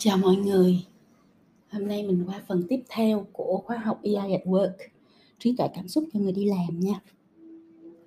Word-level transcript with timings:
Chào 0.00 0.18
mọi 0.18 0.36
người. 0.36 0.78
Hôm 1.70 1.88
nay 1.88 2.02
mình 2.06 2.24
qua 2.26 2.42
phần 2.48 2.62
tiếp 2.68 2.80
theo 2.88 3.26
của 3.32 3.62
khóa 3.64 3.76
học 3.76 4.00
AI 4.04 4.32
at 4.32 4.42
Work, 4.44 4.72
trí 5.38 5.54
tuệ 5.58 5.66
cảm 5.74 5.88
xúc 5.88 6.04
cho 6.12 6.20
người 6.20 6.32
đi 6.32 6.44
làm 6.44 6.80
nha. 6.80 7.00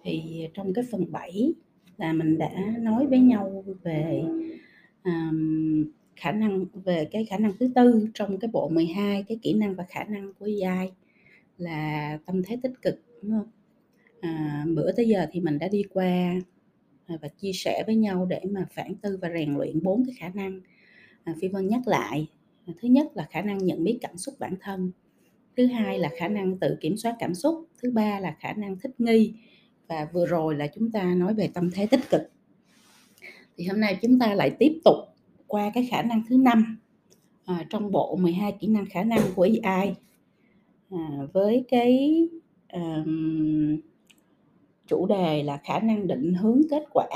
Thì 0.03 0.45
à, 0.45 0.51
trong 0.53 0.73
cái 0.73 0.85
phần 0.91 1.11
7 1.11 1.53
là 1.97 2.13
mình 2.13 2.37
đã 2.37 2.49
nói 2.79 3.07
với 3.07 3.19
nhau 3.19 3.63
về 3.83 4.23
um, 5.03 5.83
khả 6.15 6.31
năng 6.31 6.65
về 6.73 7.07
cái 7.11 7.25
khả 7.25 7.37
năng 7.37 7.51
thứ 7.59 7.71
tư 7.75 8.07
trong 8.13 8.37
cái 8.37 8.49
bộ 8.53 8.69
12 8.69 9.23
cái 9.27 9.39
kỹ 9.41 9.53
năng 9.53 9.75
và 9.75 9.85
khả 9.89 10.03
năng 10.03 10.33
của 10.39 10.47
AI 10.65 10.91
là 11.57 12.17
tâm 12.25 12.43
thế 12.43 12.57
tích 12.63 12.81
cực 12.81 13.01
đúng 13.21 13.31
không? 13.31 13.49
À, 14.21 14.65
bữa 14.75 14.91
tới 14.91 15.07
giờ 15.07 15.25
thì 15.31 15.39
mình 15.39 15.59
đã 15.59 15.67
đi 15.67 15.83
qua 15.93 16.33
à, 17.05 17.17
và 17.21 17.27
chia 17.27 17.51
sẻ 17.53 17.83
với 17.85 17.95
nhau 17.95 18.25
để 18.25 18.41
mà 18.51 18.67
phản 18.71 18.95
tư 18.95 19.17
và 19.21 19.29
rèn 19.33 19.53
luyện 19.53 19.83
bốn 19.83 20.05
cái 20.05 20.15
khả 20.19 20.29
năng 20.29 20.61
à, 21.23 21.35
phi 21.41 21.47
vân 21.47 21.67
nhắc 21.67 21.87
lại 21.87 22.27
à, 22.65 22.73
thứ 22.81 22.87
nhất 22.87 23.07
là 23.15 23.27
khả 23.31 23.41
năng 23.41 23.57
nhận 23.57 23.83
biết 23.83 23.97
cảm 24.01 24.17
xúc 24.17 24.35
bản 24.39 24.55
thân 24.61 24.91
thứ 25.57 25.65
hai 25.65 25.99
là 25.99 26.09
khả 26.17 26.27
năng 26.27 26.57
tự 26.57 26.77
kiểm 26.81 26.97
soát 26.97 27.15
cảm 27.19 27.35
xúc 27.35 27.67
thứ 27.81 27.91
ba 27.91 28.19
là 28.19 28.35
khả 28.39 28.53
năng 28.53 28.79
thích 28.79 28.91
nghi 28.97 29.33
và 29.87 30.07
vừa 30.13 30.25
rồi 30.25 30.55
là 30.55 30.67
chúng 30.67 30.91
ta 30.91 31.03
nói 31.03 31.33
về 31.33 31.47
tâm 31.53 31.71
thế 31.71 31.87
tích 31.87 32.09
cực. 32.09 32.21
Thì 33.57 33.65
hôm 33.65 33.79
nay 33.79 33.99
chúng 34.01 34.19
ta 34.19 34.33
lại 34.33 34.51
tiếp 34.59 34.81
tục 34.85 34.95
qua 35.47 35.71
cái 35.73 35.87
khả 35.91 36.01
năng 36.01 36.23
thứ 36.29 36.37
năm 36.37 36.77
à, 37.45 37.65
trong 37.69 37.91
bộ 37.91 38.15
12 38.15 38.51
kỹ 38.59 38.67
năng 38.67 38.85
khả 38.85 39.03
năng 39.03 39.21
của 39.35 39.47
AI 39.63 39.93
à, 40.89 41.09
với 41.33 41.65
cái 41.69 42.27
um, 42.73 43.77
chủ 44.87 45.05
đề 45.05 45.43
là 45.43 45.57
khả 45.63 45.79
năng 45.79 46.07
định 46.07 46.33
hướng 46.33 46.61
kết 46.69 46.83
quả 46.93 47.07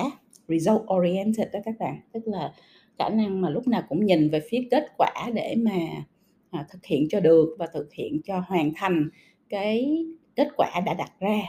result 0.47 0.81
oriented 0.93 1.47
đó 1.53 1.59
các 1.65 1.75
bạn 1.79 1.99
tức 2.11 2.23
là 2.25 2.53
khả 2.99 3.09
năng 3.09 3.41
mà 3.41 3.49
lúc 3.49 3.67
nào 3.67 3.83
cũng 3.89 4.05
nhìn 4.05 4.29
về 4.29 4.41
phía 4.49 4.67
kết 4.71 4.85
quả 4.97 5.29
để 5.33 5.55
mà 5.57 5.79
à, 6.51 6.65
thực 6.71 6.85
hiện 6.85 7.07
cho 7.09 7.19
được 7.19 7.55
và 7.59 7.67
thực 7.73 7.93
hiện 7.93 8.21
cho 8.25 8.43
hoàn 8.47 8.71
thành 8.75 9.09
cái 9.49 10.05
kết 10.35 10.47
quả 10.57 10.81
đã 10.85 10.93
đặt 10.93 11.11
ra. 11.19 11.41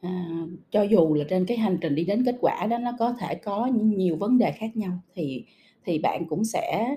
À, 0.00 0.46
cho 0.70 0.82
dù 0.82 1.14
là 1.14 1.24
trên 1.28 1.46
cái 1.46 1.56
hành 1.56 1.78
trình 1.80 1.94
đi 1.94 2.04
đến 2.04 2.24
kết 2.24 2.36
quả 2.40 2.66
đó 2.66 2.78
nó 2.78 2.90
có 2.98 3.14
thể 3.20 3.34
có 3.34 3.66
nhiều 3.66 4.16
vấn 4.16 4.38
đề 4.38 4.52
khác 4.52 4.76
nhau 4.76 4.92
thì 5.14 5.44
thì 5.84 5.98
bạn 5.98 6.26
cũng 6.28 6.44
sẽ 6.44 6.94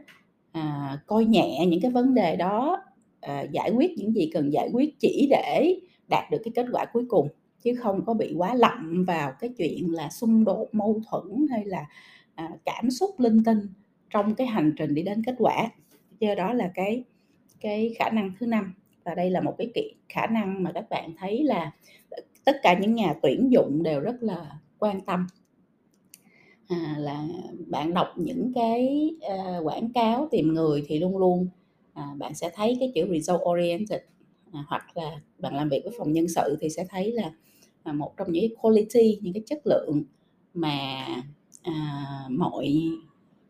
à, 0.51 0.97
coi 1.07 1.25
nhẹ 1.25 1.65
những 1.67 1.81
cái 1.81 1.91
vấn 1.91 2.13
đề 2.13 2.35
đó 2.35 2.83
à, 3.21 3.45
giải 3.51 3.71
quyết 3.71 3.91
những 3.97 4.13
gì 4.13 4.29
cần 4.33 4.53
giải 4.53 4.69
quyết 4.73 4.99
chỉ 4.99 5.27
để 5.29 5.79
đạt 6.09 6.31
được 6.31 6.37
cái 6.43 6.51
kết 6.55 6.65
quả 6.71 6.85
cuối 6.93 7.05
cùng 7.07 7.27
chứ 7.63 7.75
không 7.75 8.05
có 8.05 8.13
bị 8.13 8.33
quá 8.37 8.55
lậm 8.55 9.05
vào 9.07 9.31
cái 9.39 9.49
chuyện 9.57 9.93
là 9.93 10.09
xung 10.09 10.43
đột 10.43 10.67
mâu 10.71 11.01
thuẫn 11.09 11.47
hay 11.51 11.65
là 11.65 11.85
À, 12.35 12.49
cảm 12.65 12.91
xúc 12.91 13.19
linh 13.19 13.43
tinh 13.43 13.59
trong 14.09 14.35
cái 14.35 14.47
hành 14.47 14.73
trình 14.77 14.95
đi 14.95 15.01
đến 15.03 15.23
kết 15.25 15.35
quả. 15.37 15.69
Do 16.19 16.35
đó 16.35 16.53
là 16.53 16.71
cái 16.75 17.03
cái 17.61 17.95
khả 17.99 18.09
năng 18.09 18.31
thứ 18.39 18.45
năm. 18.45 18.73
Và 19.03 19.15
đây 19.15 19.29
là 19.29 19.41
một 19.41 19.55
cái 19.57 19.71
kỹ 19.73 19.93
khả 20.09 20.27
năng 20.27 20.63
mà 20.63 20.71
các 20.71 20.89
bạn 20.89 21.13
thấy 21.17 21.43
là 21.43 21.71
tất 22.45 22.57
cả 22.63 22.79
những 22.79 22.93
nhà 22.93 23.13
tuyển 23.21 23.51
dụng 23.51 23.83
đều 23.83 23.99
rất 23.99 24.23
là 24.23 24.59
quan 24.79 25.01
tâm. 25.01 25.27
À, 26.67 26.95
là 26.99 27.27
bạn 27.67 27.93
đọc 27.93 28.07
những 28.17 28.51
cái 28.55 29.09
uh, 29.17 29.65
quảng 29.65 29.93
cáo 29.93 30.27
tìm 30.31 30.53
người 30.53 30.83
thì 30.87 30.99
luôn 30.99 31.17
luôn 31.17 31.47
à, 31.93 32.07
bạn 32.17 32.33
sẽ 32.33 32.51
thấy 32.55 32.77
cái 32.79 32.91
chữ 32.95 33.07
result 33.11 33.41
oriented 33.49 34.01
à, 34.51 34.63
hoặc 34.67 34.97
là 34.97 35.19
bạn 35.37 35.55
làm 35.55 35.69
việc 35.69 35.81
với 35.83 35.93
phòng 35.97 36.11
nhân 36.11 36.27
sự 36.27 36.57
thì 36.61 36.69
sẽ 36.69 36.85
thấy 36.89 37.11
là 37.11 37.31
à, 37.83 37.93
một 37.93 38.17
trong 38.17 38.31
những 38.31 38.55
quality 38.55 39.19
những 39.21 39.33
cái 39.33 39.43
chất 39.45 39.61
lượng 39.65 40.03
mà 40.53 41.05
à, 41.63 42.05
mọi 42.29 42.91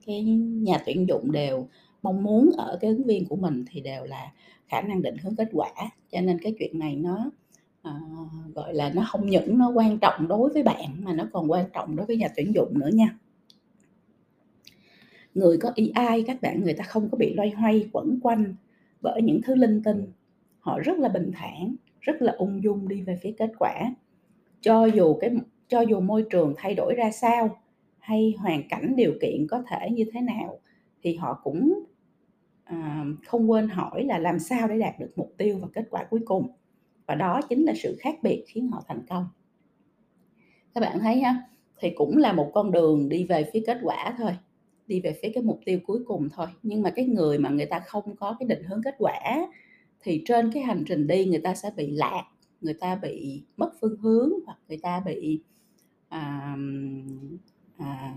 cái 0.05 0.23
nhà 0.23 0.77
tuyển 0.85 1.07
dụng 1.07 1.31
đều 1.31 1.67
mong 2.03 2.23
muốn 2.23 2.51
ở 2.57 2.77
cái 2.81 2.89
ứng 2.89 3.03
viên 3.03 3.25
của 3.25 3.35
mình 3.35 3.65
thì 3.71 3.81
đều 3.81 4.03
là 4.03 4.31
khả 4.67 4.81
năng 4.81 5.01
định 5.01 5.17
hướng 5.17 5.35
kết 5.35 5.49
quả. 5.53 5.71
Cho 6.11 6.21
nên 6.21 6.39
cái 6.39 6.55
chuyện 6.59 6.79
này 6.79 6.95
nó 6.95 7.31
à, 7.81 7.99
gọi 8.55 8.73
là 8.73 8.91
nó 8.95 9.05
không 9.07 9.29
những 9.29 9.57
nó 9.57 9.69
quan 9.69 9.99
trọng 9.99 10.27
đối 10.27 10.53
với 10.53 10.63
bạn 10.63 11.03
mà 11.03 11.13
nó 11.13 11.27
còn 11.33 11.51
quan 11.51 11.65
trọng 11.73 11.95
đối 11.95 12.05
với 12.05 12.17
nhà 12.17 12.27
tuyển 12.35 12.53
dụng 12.55 12.79
nữa 12.79 12.89
nha. 12.93 13.17
Người 15.33 15.57
có 15.57 15.71
AI 15.93 16.23
các 16.27 16.41
bạn 16.41 16.63
người 16.63 16.73
ta 16.73 16.83
không 16.83 17.09
có 17.09 17.17
bị 17.17 17.33
loay 17.33 17.49
hoay 17.49 17.89
quẩn 17.91 18.19
quanh 18.23 18.55
bởi 19.01 19.21
những 19.21 19.41
thứ 19.41 19.55
linh 19.55 19.83
tinh. 19.83 20.11
Họ 20.59 20.79
rất 20.79 20.99
là 20.99 21.09
bình 21.09 21.31
thản 21.33 21.75
rất 22.01 22.21
là 22.21 22.33
ung 22.37 22.63
dung 22.63 22.87
đi 22.87 23.01
về 23.01 23.19
phía 23.21 23.31
kết 23.37 23.51
quả. 23.59 23.95
Cho 24.61 24.85
dù 24.85 25.17
cái 25.21 25.31
cho 25.67 25.81
dù 25.81 25.99
môi 25.99 26.25
trường 26.29 26.53
thay 26.57 26.75
đổi 26.75 26.93
ra 26.97 27.11
sao 27.11 27.62
hay 28.03 28.35
hoàn 28.39 28.67
cảnh 28.69 28.95
điều 28.95 29.13
kiện 29.21 29.47
có 29.49 29.63
thể 29.69 29.89
như 29.91 30.05
thế 30.13 30.21
nào 30.21 30.59
thì 31.01 31.15
họ 31.15 31.39
cũng 31.43 31.83
à, 32.63 33.05
không 33.25 33.51
quên 33.51 33.69
hỏi 33.69 34.03
là 34.03 34.19
làm 34.19 34.39
sao 34.39 34.67
để 34.67 34.79
đạt 34.79 34.99
được 34.99 35.11
mục 35.15 35.33
tiêu 35.37 35.59
và 35.61 35.67
kết 35.73 35.87
quả 35.89 36.03
cuối 36.09 36.19
cùng. 36.25 36.47
Và 37.07 37.15
đó 37.15 37.41
chính 37.49 37.63
là 37.65 37.73
sự 37.75 37.97
khác 37.99 38.15
biệt 38.23 38.43
khiến 38.47 38.67
họ 38.67 38.83
thành 38.87 39.05
công. 39.09 39.25
Các 40.73 40.81
bạn 40.81 40.99
thấy 40.99 41.19
ha 41.19 41.41
thì 41.79 41.89
cũng 41.95 42.17
là 42.17 42.33
một 42.33 42.51
con 42.53 42.71
đường 42.71 43.09
đi 43.09 43.23
về 43.23 43.49
phía 43.53 43.63
kết 43.67 43.77
quả 43.83 44.15
thôi 44.17 44.31
đi 44.87 45.01
về 45.01 45.19
phía 45.21 45.29
cái 45.33 45.43
mục 45.43 45.59
tiêu 45.65 45.79
cuối 45.85 45.99
cùng 46.05 46.29
thôi. 46.29 46.47
Nhưng 46.63 46.81
mà 46.81 46.89
cái 46.89 47.05
người 47.05 47.37
mà 47.37 47.49
người 47.49 47.65
ta 47.65 47.79
không 47.79 48.15
có 48.15 48.35
cái 48.39 48.47
định 48.47 48.63
hướng 48.63 48.83
kết 48.83 48.95
quả 48.97 49.47
thì 49.99 50.23
trên 50.25 50.51
cái 50.51 50.63
hành 50.63 50.83
trình 50.87 51.07
đi 51.07 51.25
người 51.25 51.41
ta 51.41 51.55
sẽ 51.55 51.71
bị 51.75 51.91
lạc 51.91 52.23
người 52.61 52.73
ta 52.73 52.95
bị 52.95 53.43
mất 53.57 53.71
phương 53.81 53.97
hướng 53.97 54.31
hoặc 54.45 54.57
người 54.67 54.79
ta 54.83 55.01
bị 55.05 55.41
à, 56.09 56.55
à, 57.77 58.13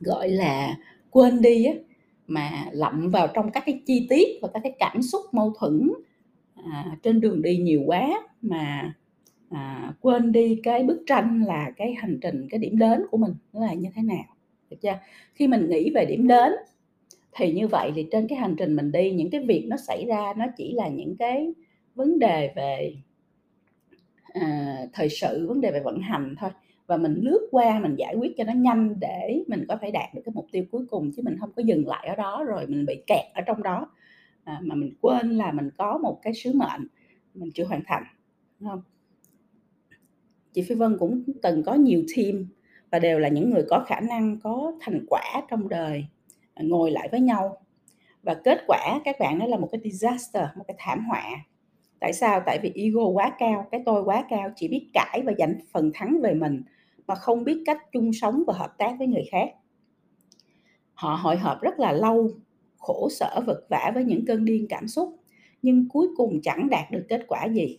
gọi 0.00 0.28
là 0.28 0.76
quên 1.10 1.40
đi 1.40 1.64
á 1.64 1.72
mà 2.26 2.68
lậm 2.72 3.10
vào 3.10 3.28
trong 3.34 3.50
các 3.50 3.62
cái 3.66 3.80
chi 3.86 4.06
tiết 4.10 4.28
và 4.42 4.48
các 4.54 4.60
cái 4.62 4.72
cảm 4.78 5.02
xúc 5.02 5.22
mâu 5.32 5.52
thuẫn 5.58 5.90
à, 6.54 6.96
trên 7.02 7.20
đường 7.20 7.42
đi 7.42 7.56
nhiều 7.56 7.82
quá 7.86 8.08
mà 8.42 8.94
à, 9.50 9.92
quên 10.00 10.32
đi 10.32 10.60
cái 10.62 10.82
bức 10.82 11.02
tranh 11.06 11.44
là 11.46 11.70
cái 11.76 11.94
hành 11.94 12.18
trình 12.22 12.46
cái 12.50 12.58
điểm 12.60 12.78
đến 12.78 13.02
của 13.10 13.16
mình 13.16 13.34
nó 13.52 13.60
là 13.60 13.74
như 13.74 13.88
thế 13.94 14.02
nào 14.02 14.24
được 14.70 14.76
chưa? 14.80 14.98
Khi 15.34 15.48
mình 15.48 15.68
nghĩ 15.68 15.90
về 15.94 16.04
điểm 16.04 16.28
đến 16.28 16.52
thì 17.32 17.52
như 17.52 17.68
vậy 17.68 17.92
thì 17.94 18.06
trên 18.10 18.28
cái 18.28 18.38
hành 18.38 18.56
trình 18.58 18.76
mình 18.76 18.92
đi 18.92 19.12
những 19.12 19.30
cái 19.30 19.44
việc 19.44 19.64
nó 19.68 19.76
xảy 19.76 20.04
ra 20.06 20.34
nó 20.36 20.44
chỉ 20.56 20.72
là 20.72 20.88
những 20.88 21.16
cái 21.16 21.52
vấn 21.94 22.18
đề 22.18 22.52
về 22.56 22.94
à, 24.32 24.76
thời 24.92 25.08
sự 25.08 25.46
vấn 25.48 25.60
đề 25.60 25.70
về 25.70 25.80
vận 25.80 26.00
hành 26.00 26.34
thôi 26.38 26.50
và 26.88 26.96
mình 26.96 27.14
lướt 27.22 27.48
qua 27.50 27.80
mình 27.80 27.94
giải 27.94 28.14
quyết 28.14 28.36
cho 28.36 28.44
nó 28.44 28.52
nhanh 28.52 29.00
để 29.00 29.44
mình 29.46 29.64
có 29.68 29.76
thể 29.76 29.90
đạt 29.90 30.14
được 30.14 30.22
cái 30.24 30.32
mục 30.34 30.46
tiêu 30.52 30.64
cuối 30.70 30.86
cùng 30.90 31.12
chứ 31.16 31.22
mình 31.24 31.36
không 31.40 31.52
có 31.56 31.62
dừng 31.62 31.88
lại 31.88 32.08
ở 32.08 32.16
đó 32.16 32.44
rồi 32.48 32.66
mình 32.66 32.86
bị 32.86 33.02
kẹt 33.06 33.24
ở 33.34 33.42
trong 33.46 33.62
đó. 33.62 33.90
À, 34.44 34.60
mà 34.62 34.74
mình 34.74 34.94
quên 35.00 35.30
là 35.30 35.52
mình 35.52 35.70
có 35.78 35.98
một 35.98 36.18
cái 36.22 36.34
sứ 36.34 36.52
mệnh 36.52 36.86
mình 37.34 37.50
chưa 37.54 37.64
hoàn 37.64 37.82
thành 37.86 38.02
đúng 38.60 38.70
không? 38.70 38.82
Chị 40.52 40.62
Phi 40.62 40.74
Vân 40.74 40.96
cũng 40.98 41.22
từng 41.42 41.62
có 41.62 41.74
nhiều 41.74 42.02
team 42.16 42.46
và 42.90 42.98
đều 42.98 43.18
là 43.18 43.28
những 43.28 43.50
người 43.50 43.64
có 43.68 43.84
khả 43.86 44.00
năng 44.00 44.40
có 44.42 44.72
thành 44.80 45.06
quả 45.08 45.42
trong 45.50 45.68
đời 45.68 46.06
à, 46.54 46.62
ngồi 46.66 46.90
lại 46.90 47.08
với 47.10 47.20
nhau. 47.20 47.56
Và 48.22 48.34
kết 48.34 48.64
quả 48.66 49.00
các 49.04 49.16
bạn 49.20 49.38
đó 49.38 49.46
là 49.46 49.56
một 49.56 49.68
cái 49.72 49.80
disaster 49.84 50.44
một 50.56 50.64
cái 50.68 50.74
thảm 50.78 51.04
họa. 51.08 51.24
Tại 52.00 52.12
sao? 52.12 52.42
Tại 52.46 52.58
vì 52.62 52.72
ego 52.74 53.06
quá 53.06 53.32
cao 53.38 53.66
cái 53.70 53.82
tôi 53.86 54.02
quá 54.02 54.24
cao 54.28 54.50
chỉ 54.56 54.68
biết 54.68 54.88
cãi 54.94 55.22
và 55.24 55.32
giành 55.38 55.54
phần 55.72 55.90
thắng 55.94 56.20
về 56.22 56.34
mình 56.34 56.62
mà 57.08 57.14
không 57.14 57.44
biết 57.44 57.62
cách 57.66 57.78
chung 57.92 58.12
sống 58.12 58.42
và 58.46 58.54
hợp 58.54 58.78
tác 58.78 58.94
với 58.98 59.06
người 59.06 59.24
khác. 59.30 59.50
Họ 60.94 61.14
hội 61.14 61.36
họp 61.36 61.60
rất 61.60 61.78
là 61.78 61.92
lâu, 61.92 62.30
khổ 62.78 63.08
sở 63.10 63.40
vật 63.46 63.66
vả 63.70 63.90
với 63.94 64.04
những 64.04 64.26
cơn 64.26 64.44
điên 64.44 64.66
cảm 64.68 64.88
xúc, 64.88 65.16
nhưng 65.62 65.88
cuối 65.88 66.08
cùng 66.16 66.40
chẳng 66.42 66.68
đạt 66.70 66.90
được 66.90 67.06
kết 67.08 67.24
quả 67.28 67.44
gì. 67.44 67.78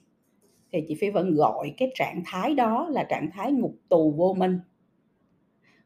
Thì 0.72 0.84
chị 0.88 0.96
Phi 0.96 1.10
Vân 1.10 1.36
gọi 1.36 1.74
cái 1.78 1.92
trạng 1.96 2.24
thái 2.26 2.56
đó 2.56 2.88
là 2.90 3.04
trạng 3.04 3.30
thái 3.34 3.52
ngục 3.52 3.76
tù 3.90 4.12
vô 4.12 4.34
minh. 4.34 4.60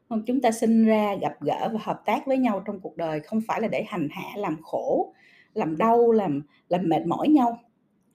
Không, 0.08 0.22
chúng 0.26 0.40
ta 0.40 0.50
sinh 0.50 0.84
ra, 0.84 1.14
gặp 1.20 1.32
gỡ 1.40 1.70
và 1.72 1.80
hợp 1.82 2.02
tác 2.06 2.26
với 2.26 2.38
nhau 2.38 2.62
trong 2.66 2.80
cuộc 2.80 2.96
đời 2.96 3.20
không 3.20 3.40
phải 3.46 3.60
là 3.60 3.68
để 3.68 3.84
hành 3.86 4.08
hạ, 4.10 4.36
làm 4.36 4.62
khổ, 4.62 5.14
làm 5.54 5.76
đau, 5.76 6.12
làm 6.12 6.42
làm 6.68 6.88
mệt 6.88 7.06
mỏi 7.06 7.28
nhau. 7.28 7.58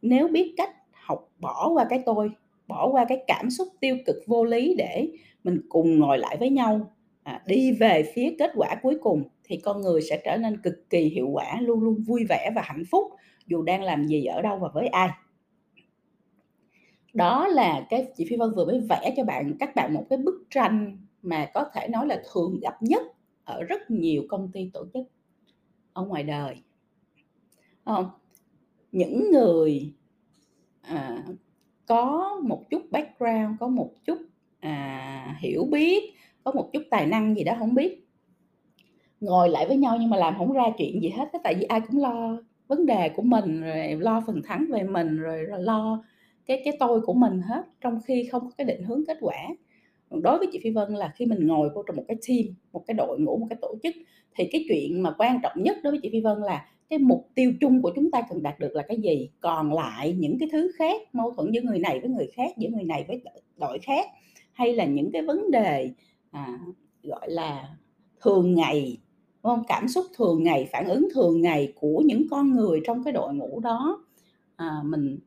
Nếu 0.01 0.27
biết 0.27 0.53
cách 0.57 0.75
học 0.91 1.29
bỏ 1.39 1.69
qua 1.73 1.85
cái 1.89 2.03
tôi 2.05 2.31
bỏ 2.69 2.89
qua 2.91 3.05
cái 3.09 3.23
cảm 3.27 3.49
xúc 3.49 3.67
tiêu 3.79 3.97
cực 4.05 4.15
vô 4.27 4.43
lý 4.43 4.75
để 4.77 5.09
mình 5.43 5.61
cùng 5.69 5.99
ngồi 5.99 6.17
lại 6.17 6.37
với 6.39 6.49
nhau. 6.49 6.93
À, 7.23 7.43
đi 7.45 7.71
về 7.71 8.11
phía 8.15 8.35
kết 8.39 8.51
quả 8.55 8.75
cuối 8.81 8.97
cùng 9.01 9.23
thì 9.43 9.57
con 9.57 9.81
người 9.81 10.01
sẽ 10.01 10.21
trở 10.25 10.37
nên 10.37 10.61
cực 10.61 10.89
kỳ 10.89 10.99
hiệu 10.99 11.29
quả 11.29 11.61
luôn 11.61 11.83
luôn 11.83 12.03
vui 12.07 12.25
vẻ 12.29 12.51
và 12.55 12.61
hạnh 12.61 12.83
phúc 12.91 13.03
dù 13.47 13.61
đang 13.61 13.83
làm 13.83 14.07
gì 14.07 14.25
ở 14.25 14.41
đâu 14.41 14.57
và 14.57 14.69
với 14.73 14.87
ai. 14.87 15.09
Đó 17.13 17.47
là 17.47 17.87
cái 17.89 18.07
chị 18.17 18.25
Phi 18.29 18.35
Vân 18.37 18.51
vừa 18.55 18.65
mới 18.65 18.79
vẽ 18.89 19.13
cho 19.17 19.23
bạn 19.23 19.55
các 19.59 19.75
bạn 19.75 19.93
một 19.93 20.05
cái 20.09 20.17
bức 20.17 20.47
tranh 20.49 20.97
mà 21.21 21.49
có 21.53 21.65
thể 21.73 21.87
nói 21.87 22.07
là 22.07 22.21
thường 22.33 22.59
gặp 22.61 22.83
nhất 22.83 23.03
ở 23.43 23.63
rất 23.63 23.91
nhiều 23.91 24.23
công 24.29 24.51
ty 24.51 24.69
tổ 24.73 24.85
chức 24.93 25.07
ở 25.93 26.05
ngoài 26.05 26.23
đời. 26.23 26.55
Không 27.85 28.09
những 28.91 29.31
người 29.31 29.93
à, 30.81 31.23
có 31.89 32.37
một 32.43 32.69
chút 32.69 32.81
background 32.91 33.59
có 33.59 33.67
một 33.67 33.91
chút 34.05 34.17
à, 34.59 35.35
hiểu 35.39 35.65
biết 35.71 36.13
có 36.43 36.51
một 36.51 36.69
chút 36.73 36.83
tài 36.89 37.05
năng 37.05 37.35
gì 37.35 37.43
đó 37.43 37.53
không 37.59 37.75
biết 37.75 38.07
ngồi 39.19 39.49
lại 39.49 39.67
với 39.67 39.77
nhau 39.77 39.97
nhưng 39.99 40.09
mà 40.09 40.17
làm 40.17 40.37
không 40.37 40.53
ra 40.53 40.63
chuyện 40.77 41.01
gì 41.01 41.09
hết 41.09 41.29
tại 41.43 41.55
vì 41.55 41.63
ai 41.63 41.81
cũng 41.81 42.01
lo 42.01 42.37
vấn 42.69 42.85
đề 42.85 43.09
của 43.09 43.21
mình, 43.21 43.61
rồi 43.61 43.95
lo 43.99 44.23
phần 44.27 44.41
thắng 44.43 44.65
về 44.71 44.83
mình, 44.83 45.17
rồi 45.17 45.43
rồi 45.43 45.63
lo 45.63 46.03
cái 46.45 46.61
cái 46.65 46.77
tôi 46.79 47.01
của 47.01 47.13
mình 47.13 47.41
hết, 47.41 47.63
trong 47.81 47.99
khi 48.05 48.27
không 48.31 48.41
có 48.41 48.51
cái 48.57 48.65
định 48.65 48.83
hướng 48.83 49.05
kết 49.07 49.17
quả. 49.21 49.37
Đối 50.09 50.37
với 50.37 50.47
chị 50.51 50.59
Phi 50.63 50.69
Vân 50.69 50.93
là 50.93 51.13
khi 51.15 51.25
mình 51.25 51.47
ngồi 51.47 51.69
vô 51.75 51.83
trong 51.87 51.95
một 51.95 52.03
cái 52.07 52.17
team, 52.27 52.55
một 52.73 52.83
cái 52.87 52.95
đội 52.95 53.19
ngũ, 53.19 53.37
một 53.37 53.47
cái 53.49 53.57
tổ 53.61 53.75
chức 53.83 53.95
thì 54.35 54.49
cái 54.51 54.65
chuyện 54.69 55.03
mà 55.03 55.15
quan 55.17 55.39
trọng 55.43 55.63
nhất 55.63 55.77
đối 55.83 55.91
với 55.91 55.99
chị 56.03 56.09
Phi 56.11 56.21
Vân 56.21 56.37
là 56.39 56.65
cái 56.89 56.99
mục 56.99 57.29
tiêu 57.35 57.53
chung 57.61 57.81
của 57.81 57.91
chúng 57.95 58.11
ta 58.11 58.21
cần 58.29 58.43
đạt 58.43 58.59
được 58.59 58.75
là 58.75 58.83
cái 58.87 58.97
gì, 58.97 59.29
còn 59.39 59.73
lại 59.73 60.13
những 60.19 60.39
cái 60.39 60.49
thứ 60.51 60.71
khác, 60.77 61.01
mâu 61.13 61.31
thuẫn 61.31 61.51
giữa 61.51 61.61
người 61.61 61.79
này 61.79 61.99
với 61.99 62.09
người 62.09 62.27
khác, 62.33 62.51
giữa 62.57 62.69
người 62.69 62.83
này 62.83 63.05
với 63.07 63.21
đội 63.57 63.79
khác, 63.79 64.05
hay 64.53 64.73
là 64.73 64.85
những 64.85 65.11
cái 65.11 65.21
vấn 65.21 65.51
đề, 65.51 65.91
à, 66.31 66.59
gọi 67.03 67.29
là, 67.31 67.77
thường 68.21 68.55
ngày, 68.55 68.97
đúng 69.43 69.55
không? 69.55 69.63
Cảm 69.67 69.87
xúc 69.87 70.05
thường 70.17 70.43
ngày, 70.43 70.67
phản 70.71 70.87
ứng 70.87 71.07
thường 71.13 71.41
ngày 71.41 71.73
của 71.75 72.03
những 72.05 72.23
con 72.31 72.55
người 72.55 72.81
trong 72.85 73.03
cái 73.03 73.13
đội 73.13 73.33
ngũ 73.33 73.59
đó, 73.59 74.05
à, 74.55 74.71
mình 74.85 75.19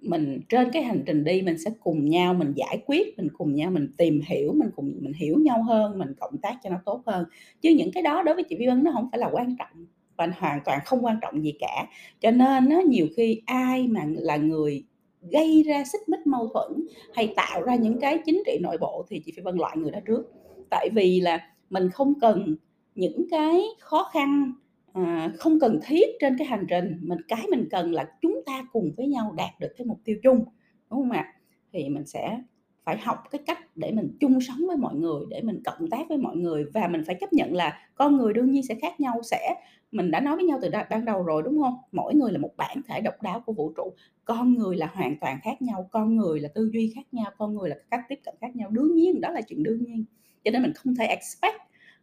mình 0.00 0.40
trên 0.48 0.70
cái 0.72 0.82
hành 0.82 1.02
trình 1.06 1.24
đi 1.24 1.42
mình 1.42 1.58
sẽ 1.58 1.70
cùng 1.80 2.08
nhau 2.08 2.34
mình 2.34 2.52
giải 2.56 2.82
quyết, 2.86 3.18
mình 3.18 3.28
cùng 3.38 3.54
nhau 3.54 3.70
mình 3.70 3.88
tìm 3.96 4.20
hiểu, 4.26 4.52
mình 4.52 4.70
cùng 4.76 4.92
mình 5.00 5.12
hiểu 5.12 5.38
nhau 5.38 5.62
hơn, 5.62 5.98
mình 5.98 6.14
cộng 6.20 6.38
tác 6.38 6.54
cho 6.62 6.70
nó 6.70 6.76
tốt 6.84 7.02
hơn. 7.06 7.24
Chứ 7.60 7.70
những 7.70 7.92
cái 7.92 8.02
đó 8.02 8.22
đối 8.22 8.34
với 8.34 8.44
chị 8.44 8.56
Vi 8.58 8.66
Vân 8.66 8.84
nó 8.84 8.90
không 8.94 9.08
phải 9.12 9.18
là 9.18 9.30
quan 9.32 9.56
trọng 9.58 9.86
và 10.18 10.26
hoàn 10.38 10.60
toàn 10.64 10.80
không 10.84 11.04
quan 11.04 11.18
trọng 11.22 11.44
gì 11.44 11.52
cả. 11.60 11.86
Cho 12.20 12.30
nên 12.30 12.68
nó 12.68 12.80
nhiều 12.80 13.06
khi 13.16 13.42
ai 13.46 13.88
mà 13.88 14.04
là 14.08 14.36
người 14.36 14.84
gây 15.32 15.62
ra 15.62 15.84
xích 15.84 16.08
mích 16.08 16.26
mâu 16.26 16.48
thuẫn 16.54 16.86
hay 17.14 17.32
tạo 17.36 17.62
ra 17.62 17.74
những 17.74 18.00
cái 18.00 18.18
chính 18.26 18.42
trị 18.46 18.58
nội 18.62 18.78
bộ 18.80 19.06
thì 19.08 19.22
chị 19.24 19.32
phải 19.36 19.42
Vân 19.44 19.56
loại 19.56 19.76
người 19.76 19.90
đó 19.90 19.98
trước. 20.06 20.32
Tại 20.70 20.88
vì 20.94 21.20
là 21.20 21.50
mình 21.70 21.90
không 21.90 22.20
cần 22.20 22.56
những 22.94 23.26
cái 23.30 23.62
khó 23.80 24.10
khăn, 24.12 24.52
à, 24.92 25.32
không 25.38 25.60
cần 25.60 25.80
thiết 25.86 26.06
trên 26.20 26.38
cái 26.38 26.46
hành 26.46 26.66
trình, 26.68 26.98
mình 27.00 27.18
cái 27.28 27.46
mình 27.50 27.68
cần 27.70 27.92
là 27.92 28.12
chúng 28.22 28.42
ta 28.46 28.66
cùng 28.72 28.92
với 28.96 29.06
nhau 29.06 29.34
đạt 29.36 29.60
được 29.60 29.74
cái 29.78 29.86
mục 29.86 30.00
tiêu 30.04 30.16
chung, 30.22 30.44
đúng 30.90 31.00
không 31.00 31.10
ạ? 31.10 31.34
Thì 31.72 31.88
mình 31.88 32.06
sẽ 32.06 32.40
phải 32.88 32.98
học 32.98 33.24
cái 33.30 33.40
cách 33.46 33.76
để 33.76 33.92
mình 33.92 34.16
chung 34.20 34.40
sống 34.40 34.58
với 34.66 34.76
mọi 34.76 34.94
người, 34.94 35.24
để 35.28 35.40
mình 35.42 35.62
cộng 35.64 35.90
tác 35.90 36.08
với 36.08 36.18
mọi 36.18 36.36
người. 36.36 36.64
Và 36.74 36.88
mình 36.88 37.02
phải 37.06 37.16
chấp 37.20 37.32
nhận 37.32 37.54
là 37.54 37.78
con 37.94 38.16
người 38.16 38.32
đương 38.32 38.50
nhiên 38.50 38.62
sẽ 38.62 38.74
khác 38.74 39.00
nhau, 39.00 39.22
sẽ 39.22 39.54
mình 39.92 40.10
đã 40.10 40.20
nói 40.20 40.36
với 40.36 40.44
nhau 40.44 40.58
từ 40.62 40.68
đ 40.68 40.74
ban 40.90 41.04
đầu 41.04 41.22
rồi, 41.22 41.42
đúng 41.42 41.58
không? 41.62 41.74
Mỗi 41.92 42.14
người 42.14 42.32
là 42.32 42.38
một 42.38 42.50
bản 42.56 42.80
thể 42.88 43.00
độc 43.00 43.22
đáo 43.22 43.40
của 43.46 43.52
vũ 43.52 43.72
trụ, 43.76 43.92
con 44.24 44.54
người 44.54 44.76
là 44.76 44.90
hoàn 44.94 45.16
toàn 45.20 45.38
khác 45.42 45.62
nhau, 45.62 45.88
con 45.90 46.16
người 46.16 46.40
là 46.40 46.48
tư 46.54 46.70
duy 46.72 46.92
khác 46.94 47.06
nhau, 47.12 47.30
con 47.38 47.54
người 47.54 47.68
là 47.68 47.76
cách 47.90 48.00
tiếp 48.08 48.18
cận 48.24 48.34
khác 48.40 48.56
nhau, 48.56 48.70
đương 48.70 48.94
nhiên, 48.94 49.20
đó 49.20 49.30
là 49.30 49.40
chuyện 49.40 49.62
đương 49.62 49.78
nhiên. 49.84 50.04
Cho 50.44 50.50
nên 50.50 50.62
mình 50.62 50.72
không 50.72 50.94
thể 50.94 51.04
expect 51.06 51.56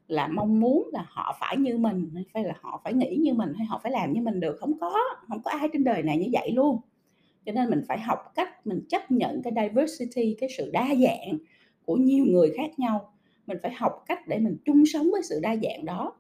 là 0.08 0.28
mong 0.28 0.60
muốn 0.60 0.90
là 0.94 1.06
họ 1.08 1.38
phải 1.40 1.58
như 1.58 1.78
mình, 1.78 2.10
hay 2.34 2.44
là 2.44 2.54
họ 2.62 2.82
phải 2.84 2.94
nghĩ 2.94 3.16
như 3.22 3.34
mình, 3.34 3.54
hay 3.58 3.66
họ 3.66 3.80
phải 3.84 3.92
làm 3.92 4.14
như 4.14 4.22
mình 4.22 4.40
được, 4.40 4.58
không 4.60 4.80
có, 4.80 5.00
không 5.28 5.42
có 5.44 5.52
ai 5.52 5.70
trên 5.74 5.84
đời 5.84 6.04
này 6.04 6.18
như 6.18 6.30
vậy 6.34 6.52
luôn. 6.52 6.78
Cho 7.46 7.52
nên 7.52 7.70
mình 7.70 7.82
phải 7.88 8.00
học 8.00 8.20
cách 8.36 8.68
mình 8.68 8.82
chấp 8.90 9.12
nhận 9.12 9.42
cái 9.44 9.54
diversity, 9.56 10.36
cái 10.40 10.50
sự 10.58 10.70
đa 10.74 10.88
dạng 10.88 11.38
của 11.86 11.96
nhiều 11.96 12.26
người 12.26 12.52
khác 12.58 12.80
nhau. 12.80 13.14
Mình 13.48 13.58
phải 13.62 13.72
học 13.72 14.04
cách 14.08 14.28
để 14.28 14.40
mình 14.40 14.58
chung 14.66 14.84
sống 14.86 15.12
với 15.12 15.22
sự 15.24 15.40
đa 15.42 15.56
dạng 15.56 15.86
đó. 15.86 16.16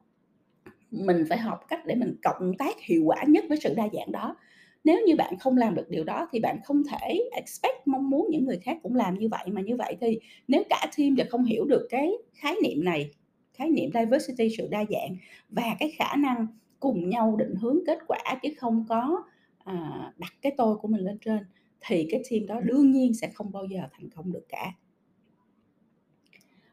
Mình 0.91 1.25
phải 1.29 1.37
học 1.37 1.59
cách 1.67 1.85
để 1.85 1.95
mình 1.95 2.15
cộng 2.23 2.53
tác 2.57 2.81
hiệu 2.81 3.03
quả 3.05 3.23
nhất 3.27 3.45
với 3.49 3.57
sự 3.61 3.73
đa 3.77 3.87
dạng 3.93 4.11
đó. 4.11 4.35
Nếu 4.83 5.01
như 5.07 5.15
bạn 5.15 5.37
không 5.39 5.57
làm 5.57 5.75
được 5.75 5.89
điều 5.89 6.03
đó 6.03 6.27
thì 6.31 6.39
bạn 6.39 6.59
không 6.63 6.83
thể 6.83 7.29
expect, 7.31 7.87
mong 7.87 8.09
muốn 8.09 8.27
những 8.29 8.45
người 8.45 8.57
khác 8.57 8.77
cũng 8.83 8.95
làm 8.95 9.19
như 9.19 9.29
vậy, 9.29 9.45
mà 9.47 9.61
như 9.61 9.75
vậy 9.75 9.97
thì 10.01 10.19
nếu 10.47 10.63
cả 10.69 10.87
team 10.97 11.15
đều 11.15 11.27
không 11.29 11.43
hiểu 11.43 11.65
được 11.65 11.87
cái 11.89 12.11
khái 12.33 12.55
niệm 12.63 12.83
này, 12.83 13.11
khái 13.53 13.69
niệm 13.69 13.89
diversity, 13.93 14.55
sự 14.57 14.67
đa 14.71 14.83
dạng 14.89 15.15
và 15.49 15.75
cái 15.79 15.91
khả 15.97 16.15
năng 16.15 16.47
cùng 16.79 17.09
nhau 17.09 17.35
định 17.35 17.55
hướng 17.55 17.79
kết 17.87 17.99
quả 18.07 18.39
chứ 18.43 18.49
không 18.57 18.85
có, 18.89 19.23
à, 19.65 20.13
đặt 20.17 20.33
cái 20.41 20.53
tôi 20.57 20.77
của 20.77 20.87
mình 20.87 21.01
lên 21.01 21.17
trên 21.21 21.39
thì 21.81 22.07
cái 22.11 22.23
team 22.29 22.45
đó 22.47 22.61
đương 22.61 22.91
nhiên 22.91 23.13
sẽ 23.13 23.31
không 23.33 23.51
bao 23.51 23.65
giờ 23.65 23.81
thành 23.91 24.09
công 24.09 24.31
được 24.33 24.45
cả. 24.49 24.73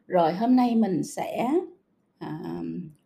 Rồi 0.06 0.32
hôm 0.34 0.56
nay 0.56 0.76
mình 0.76 1.02
sẽ, 1.02 1.50
à, 2.18 2.62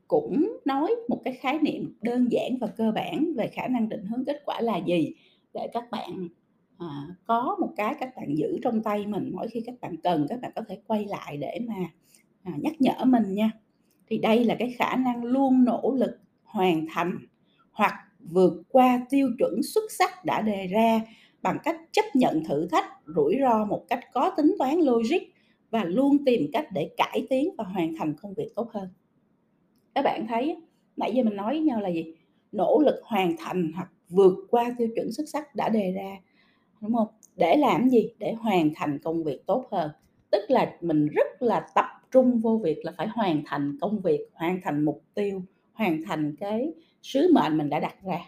cũng 0.09 0.59
nói 0.65 0.95
một 1.09 1.21
cái 1.25 1.35
khái 1.35 1.59
niệm 1.59 1.99
đơn 2.03 2.29
giản 2.33 2.59
và 2.61 2.67
cơ 2.67 2.93
bản 2.93 3.33
về 3.37 3.49
khả 3.49 3.69
năng 3.69 3.89
định 3.89 4.07
hướng 4.07 4.25
kết 4.25 4.43
quả 4.45 4.61
là 4.61 4.77
gì 4.79 5.15
để 5.55 5.69
các 5.73 5.85
bạn, 5.91 6.29
à, 6.79 6.87
có 7.27 7.57
một 7.61 7.73
cái 7.77 7.95
các 8.01 8.17
bạn 8.17 8.39
giữ 8.39 8.59
trong 8.63 8.83
tay 8.83 9.07
mình, 9.07 9.31
mỗi 9.35 9.49
khi 9.49 9.63
các 9.67 9.75
bạn 9.81 9.97
cần 9.97 10.27
các 10.29 10.41
bạn 10.41 10.53
có 10.55 10.63
thể 10.69 10.79
quay 10.87 11.05
lại 11.05 11.37
để 11.37 11.61
mà, 11.69 11.75
à, 12.43 12.53
nhắc 12.63 12.81
nhở 12.81 13.05
mình 13.05 13.35
nha. 13.35 13.51
Thì 14.07 14.19
đây 14.19 14.45
là 14.45 14.57
cái 14.59 14.71
khả 14.79 14.97
năng 14.97 15.25
luôn 15.25 15.65
nỗ 15.65 15.95
lực 15.99 16.21
hoàn 16.45 16.87
thành 16.91 17.19
hoặc 17.73 17.95
vượt 18.31 18.63
qua 18.69 19.07
tiêu 19.11 19.31
chuẩn 19.39 19.63
xuất 19.63 19.85
sắc 19.99 20.25
đã 20.25 20.43
đề 20.43 20.67
ra 20.67 21.01
bằng 21.43 21.59
cách 21.65 21.77
chấp 21.93 22.05
nhận 22.15 22.45
thử 22.45 22.69
thách, 22.71 22.85
rủi 23.07 23.37
ro 23.41 23.65
một 23.65 23.85
cách 23.89 24.01
có 24.13 24.31
tính 24.37 24.55
toán 24.59 24.79
logic 24.81 25.19
và 25.71 25.85
luôn 25.85 26.25
tìm 26.25 26.51
cách 26.53 26.67
để 26.73 26.91
cải 26.97 27.27
tiến 27.31 27.55
và 27.59 27.65
hoàn 27.65 27.95
thành 27.99 28.15
công 28.23 28.35
việc 28.35 28.49
tốt 28.57 28.71
hơn. 28.73 28.89
Các 29.95 30.03
bạn 30.03 30.27
thấy 30.27 30.57
nãy 30.97 31.13
giờ 31.15 31.23
mình 31.23 31.37
nói 31.37 31.55
với 31.55 31.61
nhau 31.63 31.81
là 31.81 31.89
gì? 31.89 32.15
Nỗ 32.53 32.83
lực 32.85 33.01
hoàn 33.05 33.37
thành 33.39 33.73
hoặc 33.75 33.89
vượt 34.09 34.35
qua 34.51 34.75
tiêu 34.79 34.89
chuẩn 34.95 35.13
xuất 35.13 35.29
sắc 35.29 35.55
đã 35.55 35.69
đề 35.69 35.93
ra, 35.93 36.17
đúng 36.81 36.95
không 36.95 37.09
Để 37.37 37.57
làm 37.57 37.89
gì? 37.89 38.09
Để 38.19 38.33
hoàn 38.33 38.71
thành 38.75 38.99
công 38.99 39.25
việc 39.25 39.47
tốt 39.47 39.65
hơn. 39.71 39.91
Tức 40.31 40.41
là 40.49 40.77
mình 40.81 41.09
rất 41.09 41.43
là 41.43 41.67
tập 41.75 41.85
trung 42.11 42.41
vô 42.41 42.61
việc 42.65 42.85
là 42.85 42.93
phải 42.97 43.09
hoàn 43.09 43.43
thành 43.47 43.79
công 43.81 44.01
việc, 44.01 44.21
hoàn 44.35 44.61
thành 44.65 44.85
mục 44.85 45.03
tiêu, 45.15 45.43
hoàn 45.73 46.03
thành 46.07 46.37
cái 46.41 46.73
sứ 47.07 47.33
mệnh 47.33 47.59
mình 47.59 47.71
đã 47.71 47.81
đặt 47.81 47.95
ra. 48.03 48.21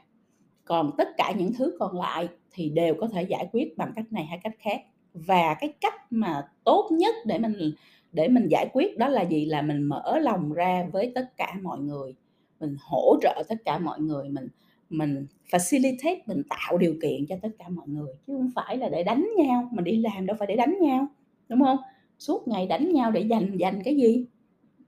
Còn 0.65 0.91
tất 0.99 1.09
cả 1.17 1.33
những 1.39 1.53
thứ 1.53 1.77
còn 1.79 2.01
lại 2.01 2.29
thì 2.53 2.71
đều 2.71 2.95
có 3.01 3.09
thể 3.09 3.23
giải 3.23 3.49
quyết 3.53 3.77
bằng 3.77 3.93
cách 3.97 4.13
này 4.13 4.25
hay 4.25 4.39
cách 4.43 4.55
khác. 4.59 4.81
Và 5.15 5.55
cái 5.61 5.73
cách 5.81 6.13
mà 6.13 6.43
tốt 6.65 6.89
nhất 6.93 7.15
để 7.25 7.39
mình 7.39 7.73
để 8.13 8.29
mình 8.29 8.49
giải 8.51 8.69
quyết 8.73 8.99
đó 8.99 9.09
là 9.09 9.23
gì? 9.23 9.45
Là 9.47 9.63
mình 9.63 9.83
mở 9.83 10.19
lòng 10.19 10.53
ra 10.53 10.87
với 10.93 11.13
tất 11.15 11.37
cả 11.37 11.55
mọi 11.63 11.79
người, 11.79 12.15
mình 12.61 12.77
hỗ 12.81 13.17
trợ 13.23 13.43
tất 13.49 13.57
cả 13.65 13.79
mọi 13.79 14.01
người, 14.01 14.29
mình 14.29 14.49
mình 14.91 15.27
facilitate, 15.51 16.17
mình 16.27 16.43
tạo 16.49 16.79
điều 16.79 16.95
kiện 17.03 17.27
cho 17.29 17.37
tất 17.43 17.49
cả 17.59 17.69
mọi 17.69 17.89
người, 17.89 18.13
chứ 18.27 18.33
không 18.37 18.51
phải 18.55 18.77
là 18.77 18.89
để 18.89 19.03
đánh 19.03 19.29
nhau, 19.37 19.69
mình 19.73 19.85
đi 19.85 19.97
làm 19.97 20.27
đâu 20.27 20.37
phải 20.39 20.47
để 20.47 20.57
đánh 20.57 20.79
nhau, 20.81 21.07
đúng 21.49 21.65
không? 21.65 21.79
Suốt 22.19 22.49
ngày 22.49 22.67
đánh 22.67 22.93
nhau 22.93 23.11
để 23.11 23.27
giành 23.31 23.59
giành 23.61 23.81
cái 23.85 23.97
gì? 23.97 24.27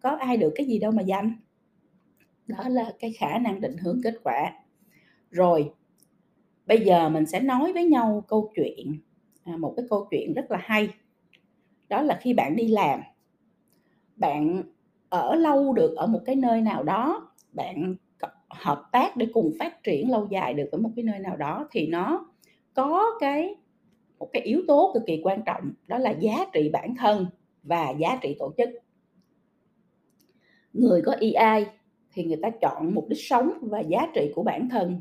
Có 0.01 0.11
ai 0.11 0.37
được 0.37 0.53
cái 0.57 0.67
gì 0.67 0.79
đâu 0.79 0.93
mà 0.93 1.03
giành. 1.03 1.33
Đó 2.51 2.69
là 2.69 2.93
cái 2.99 3.13
khả 3.13 3.39
năng 3.39 3.61
định 3.61 3.77
hướng 3.77 4.01
kết 4.03 4.15
quả. 4.23 4.53
Rồi, 5.31 5.73
bây 6.67 6.81
giờ 6.81 7.09
mình 7.09 7.27
sẽ 7.27 7.41
nói 7.41 7.73
với 7.73 7.85
nhau 7.85 8.25
câu 8.29 8.53
chuyện, 8.55 8.99
à, 9.45 9.57
một 9.57 9.75
cái 9.77 9.87
câu 9.91 10.07
chuyện 10.11 10.35
rất 10.35 10.51
là 10.51 10.59
hay. 10.63 10.89
Đó 11.89 12.03
là 12.03 12.19
khi 12.21 12.35
bạn 12.35 12.57
đi 12.57 12.69
làm, 12.69 13.01
bạn 14.17 14.63
ở 15.09 15.35
lâu 15.35 15.73
được 15.73 15.95
ở 15.97 16.07
một 16.07 16.21
cái 16.27 16.37
nơi 16.37 16.61
nào 16.61 16.83
đó, 16.83 17.33
bạn 17.53 17.97
hợp 18.51 18.83
tác 18.93 19.17
để 19.17 19.27
cùng 19.33 19.53
phát 19.59 19.83
triển 19.83 20.11
lâu 20.11 20.27
dài 20.31 20.55
được 20.55 20.69
ở 20.73 20.79
một 20.79 20.91
cái 20.97 21.03
nơi 21.03 21.19
nào 21.19 21.37
đó 21.37 21.69
thì 21.71 21.87
nó 21.87 22.27
có 22.75 23.07
cái 23.21 23.55
một 24.19 24.31
cái 24.33 24.43
yếu 24.43 24.63
tố 24.69 24.91
cực 24.95 25.03
kỳ 25.07 25.21
quan 25.25 25.43
trọng, 25.47 25.73
đó 25.87 25.99
là 25.99 26.11
giá 26.11 26.45
trị 26.53 26.71
bản 26.73 26.95
thân 26.95 27.27
và 27.63 27.91
giá 27.91 28.19
trị 28.23 28.37
tổ 28.39 28.53
chức. 28.59 28.69
Người 30.73 31.03
có 31.03 31.17
EI 31.21 31.67
thì 32.13 32.25
người 32.25 32.39
ta 32.43 32.51
chọn 32.51 32.95
mục 32.95 33.09
đích 33.09 33.23
sống 33.23 33.53
và 33.61 33.81
giá 33.81 34.07
trị 34.15 34.33
của 34.35 34.43
bản 34.43 34.69
thân 34.69 35.01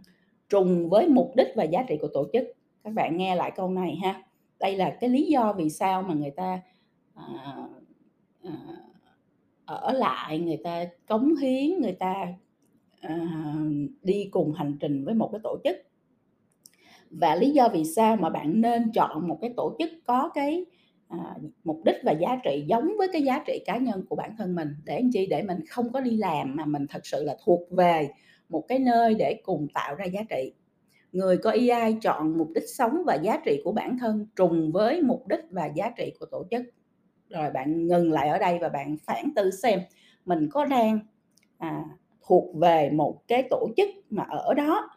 trùng 0.49 0.89
với 0.89 1.07
mục 1.07 1.31
đích 1.35 1.47
và 1.55 1.63
giá 1.63 1.83
trị 1.87 1.97
của 2.01 2.07
tổ 2.13 2.27
chức. 2.33 2.43
Các 2.83 2.93
bạn 2.93 3.17
nghe 3.17 3.35
lại 3.35 3.51
câu 3.55 3.69
này 3.69 3.95
ha. 4.03 4.23
Đây 4.59 4.75
là 4.75 4.97
cái 5.01 5.09
lý 5.09 5.25
do 5.25 5.53
vì 5.57 5.69
sao 5.69 6.01
mà 6.01 6.13
người 6.13 6.31
ta, 6.31 6.59
à, 7.15 7.55
à, 8.43 8.53
ở 9.65 9.91
lại, 9.91 10.39
người 10.39 10.57
ta 10.63 10.85
cống 11.07 11.35
hiến, 11.35 11.81
người 11.81 11.91
ta, 11.99 12.27
à, 13.01 13.27
đi 14.01 14.29
cùng 14.31 14.53
hành 14.53 14.77
trình 14.79 15.05
với 15.05 15.13
một 15.13 15.29
cái 15.31 15.41
tổ 15.43 15.57
chức. 15.63 15.77
Và 17.09 17.35
lý 17.35 17.51
do 17.51 17.69
vì 17.73 17.85
sao 17.85 18.15
mà 18.15 18.29
bạn 18.29 18.61
nên 18.61 18.91
chọn 18.91 19.27
một 19.27 19.37
cái 19.41 19.53
tổ 19.57 19.75
chức 19.79 19.89
có 20.05 20.29
cái, 20.33 20.65
à, 21.09 21.35
mục 21.63 21.81
đích 21.85 21.95
và 22.03 22.11
giá 22.11 22.39
trị 22.43 22.65
giống 22.67 22.91
với 22.97 23.07
cái 23.13 23.21
giá 23.23 23.43
trị 23.47 23.63
cá 23.65 23.77
nhân 23.77 24.05
của 24.09 24.15
bản 24.15 24.35
thân 24.37 24.55
mình, 24.55 24.69
để 24.85 25.01
làm 25.01 25.11
chi? 25.13 25.27
Để 25.29 25.43
mình 25.43 25.59
không 25.69 25.91
có 25.91 26.01
đi 26.01 26.17
làm 26.17 26.55
mà 26.55 26.65
mình 26.65 26.87
thật 26.89 27.05
sự 27.05 27.23
là 27.23 27.37
thuộc 27.45 27.61
về 27.71 28.09
một 28.49 28.61
cái 28.67 28.79
nơi 28.79 29.15
để 29.15 29.41
cùng 29.43 29.67
tạo 29.73 29.95
ra 29.95 30.05
giá 30.05 30.21
trị. 30.29 30.53
Người 31.11 31.37
có 31.37 31.51
AI 31.51 31.97
chọn 32.01 32.37
mục 32.37 32.49
đích 32.55 32.69
sống 32.69 33.03
và 33.05 33.15
giá 33.15 33.37
trị 33.45 33.61
của 33.63 33.71
bản 33.71 33.97
thân 33.99 34.27
trùng 34.35 34.71
với 34.71 35.01
mục 35.01 35.27
đích 35.27 35.41
và 35.51 35.65
giá 35.65 35.89
trị 35.97 36.13
của 36.19 36.25
tổ 36.25 36.45
chức. 36.51 36.61
Rồi 37.29 37.51
bạn 37.51 37.87
ngừng 37.87 38.11
lại 38.11 38.29
ở 38.29 38.37
đây 38.37 38.59
và 38.61 38.69
bạn 38.69 38.97
phản 39.05 39.31
tư 39.35 39.51
xem 39.51 39.79
mình 40.25 40.49
có 40.51 40.65
đang, 40.65 40.99
à, 41.57 41.85
thuộc 42.27 42.55
về 42.55 42.89
một 42.89 43.21
cái 43.27 43.43
tổ 43.49 43.67
chức 43.77 43.89
mà 44.09 44.23
ở 44.29 44.53
đó 44.53 44.89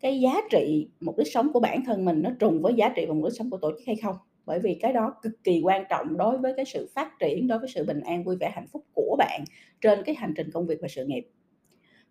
cái 0.00 0.20
giá 0.20 0.34
trị, 0.50 0.90
mục 1.00 1.18
đích 1.18 1.28
sống 1.32 1.52
của 1.52 1.60
bản 1.60 1.84
thân 1.86 2.04
mình 2.04 2.22
nó 2.22 2.30
trùng 2.40 2.62
với 2.62 2.74
giá 2.74 2.88
trị 2.96 3.06
và 3.08 3.14
mục 3.14 3.24
đích 3.24 3.38
sống 3.38 3.50
của 3.50 3.58
tổ 3.58 3.70
chức 3.70 3.86
hay 3.86 3.96
không? 3.96 4.16
Bởi 4.48 4.60
vì 4.60 4.74
cái 4.74 4.92
đó 4.92 5.14
cực 5.22 5.44
kỳ 5.44 5.60
quan 5.64 5.84
trọng 5.90 6.16
đối 6.18 6.38
với 6.38 6.54
cái 6.56 6.64
sự 6.64 6.88
phát 6.94 7.18
triển, 7.20 7.48
đối 7.48 7.58
với 7.58 7.68
sự 7.68 7.84
bình 7.84 8.00
an, 8.00 8.24
vui 8.24 8.36
vẻ, 8.40 8.50
hạnh 8.54 8.66
phúc 8.72 8.84
của 8.94 9.16
bạn 9.18 9.44
trên 9.80 10.02
cái 10.04 10.14
hành 10.14 10.34
trình 10.36 10.50
công 10.52 10.66
việc 10.66 10.78
và 10.82 10.88
sự 10.88 11.06
nghiệp. 11.06 11.28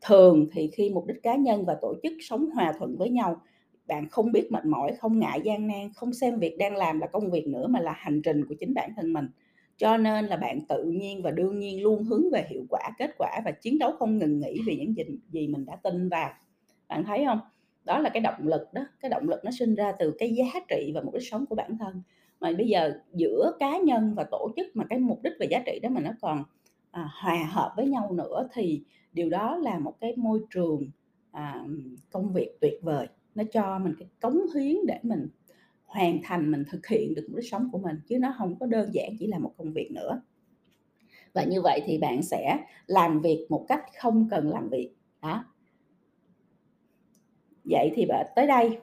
thường 0.01 0.47
thì 0.53 0.69
khi 0.73 0.89
mục 0.89 1.05
đích 1.07 1.23
cá 1.23 1.35
nhân 1.35 1.65
và 1.65 1.77
tổ 1.81 1.95
chức 2.03 2.13
sống 2.21 2.49
hòa 2.55 2.73
thuận 2.79 2.97
với 2.97 3.09
nhau 3.09 3.41
bạn 3.87 4.09
không 4.09 4.31
biết 4.31 4.51
mệt 4.51 4.65
mỏi 4.65 4.95
không 4.99 5.19
ngại 5.19 5.41
gian 5.43 5.67
nan 5.67 5.93
không 5.95 6.13
xem 6.13 6.39
việc 6.39 6.57
đang 6.59 6.75
làm 6.75 6.99
là 6.99 7.07
công 7.07 7.31
việc 7.31 7.47
nữa 7.47 7.67
mà 7.67 7.79
là 7.79 7.93
hành 7.97 8.21
trình 8.21 8.45
của 8.45 8.55
chính 8.59 8.73
bản 8.73 8.91
thân 8.95 9.13
mình. 9.13 9.27
Cho 9.77 9.97
nên 9.97 10.25
là 10.25 10.37
bạn 10.37 10.59
tự 10.69 10.83
nhiên 10.83 11.21
và 11.23 11.31
đương 11.31 11.59
nhiên 11.59 11.83
luôn 11.83 12.03
hướng 12.03 12.23
về 12.33 12.45
hiệu 12.49 12.65
quả 12.69 12.81
kết 12.97 13.11
quả 13.17 13.41
và 13.45 13.51
chiến 13.51 13.79
đấu 13.79 13.91
không 13.99 14.17
ngừng 14.17 14.39
nghỉ 14.39 14.61
vì 14.67 14.75
những 14.75 14.95
gì, 14.95 15.03
gì 15.29 15.47
mình 15.47 15.65
đã 15.65 15.75
tin 15.75 16.09
vào. 16.09 16.33
Bạn 16.87 17.03
thấy 17.03 17.23
không? 17.25 17.39
Đó 17.85 17.99
là 17.99 18.09
cái 18.09 18.21
động 18.21 18.47
lực 18.47 18.73
đó 18.73 18.87
cái 19.01 19.09
động 19.09 19.29
lực 19.29 19.45
nó 19.45 19.51
sinh 19.59 19.75
ra 19.75 19.91
từ 19.99 20.13
cái 20.19 20.35
giá 20.35 20.59
trị 20.69 20.91
và 20.95 21.01
mục 21.01 21.13
đích 21.13 21.23
sống 21.31 21.45
của 21.45 21.55
bản 21.55 21.77
thân 21.77 22.01
mà 22.39 22.51
bây 22.57 22.67
giờ 22.67 22.99
giữa 23.13 23.51
cá 23.59 23.77
nhân 23.77 24.13
và 24.15 24.23
tổ 24.31 24.51
chức 24.55 24.75
mà 24.75 24.85
cái 24.89 24.99
mục 24.99 25.19
đích 25.23 25.33
và 25.39 25.45
giá 25.49 25.63
trị 25.65 25.79
đó 25.83 25.89
mà 25.89 26.01
nó 26.01 26.11
còn 26.21 26.43
à, 26.91 27.09
hòa 27.21 27.49
hợp 27.51 27.73
với 27.75 27.87
nhau 27.87 28.13
nữa 28.13 28.47
thì 28.53 28.83
điều 29.13 29.29
đó 29.29 29.57
là 29.57 29.79
một 29.79 29.93
cái 30.01 30.13
môi 30.17 30.41
trường 30.49 30.89
à, 31.31 31.65
công 32.11 32.33
việc 32.33 32.57
tuyệt 32.61 32.79
vời. 32.81 33.07
Nó 33.35 33.43
cho 33.51 33.79
mình 33.79 33.93
cái 33.99 34.07
cống 34.21 34.39
hiến 34.55 34.75
để 34.87 34.99
mình 35.03 35.27
hoàn 35.85 36.19
thành 36.23 36.51
mình 36.51 36.63
thực 36.71 36.87
hiện 36.87 37.15
được 37.15 37.25
mục 37.27 37.35
đích 37.35 37.51
sống 37.51 37.69
của 37.71 37.77
mình 37.77 37.95
chứ 38.07 38.19
nó 38.19 38.35
không 38.37 38.59
có 38.59 38.65
đơn 38.65 38.89
giản 38.93 39.09
chỉ 39.19 39.27
là 39.27 39.39
một 39.39 39.53
công 39.57 39.73
việc 39.73 39.91
nữa. 39.91 40.21
Và 41.33 41.43
như 41.43 41.61
vậy 41.61 41.81
thì 41.85 41.97
bạn 41.97 42.23
sẽ 42.23 42.59
làm 42.87 43.21
việc 43.21 43.45
một 43.49 43.65
cách 43.67 43.85
không 43.99 44.27
cần 44.29 44.49
làm 44.49 44.69
việc. 44.69 44.91
Đó. 45.21 45.45
Vậy 47.63 47.91
thì 47.95 48.05
tới 48.35 48.47
đây. 48.47 48.79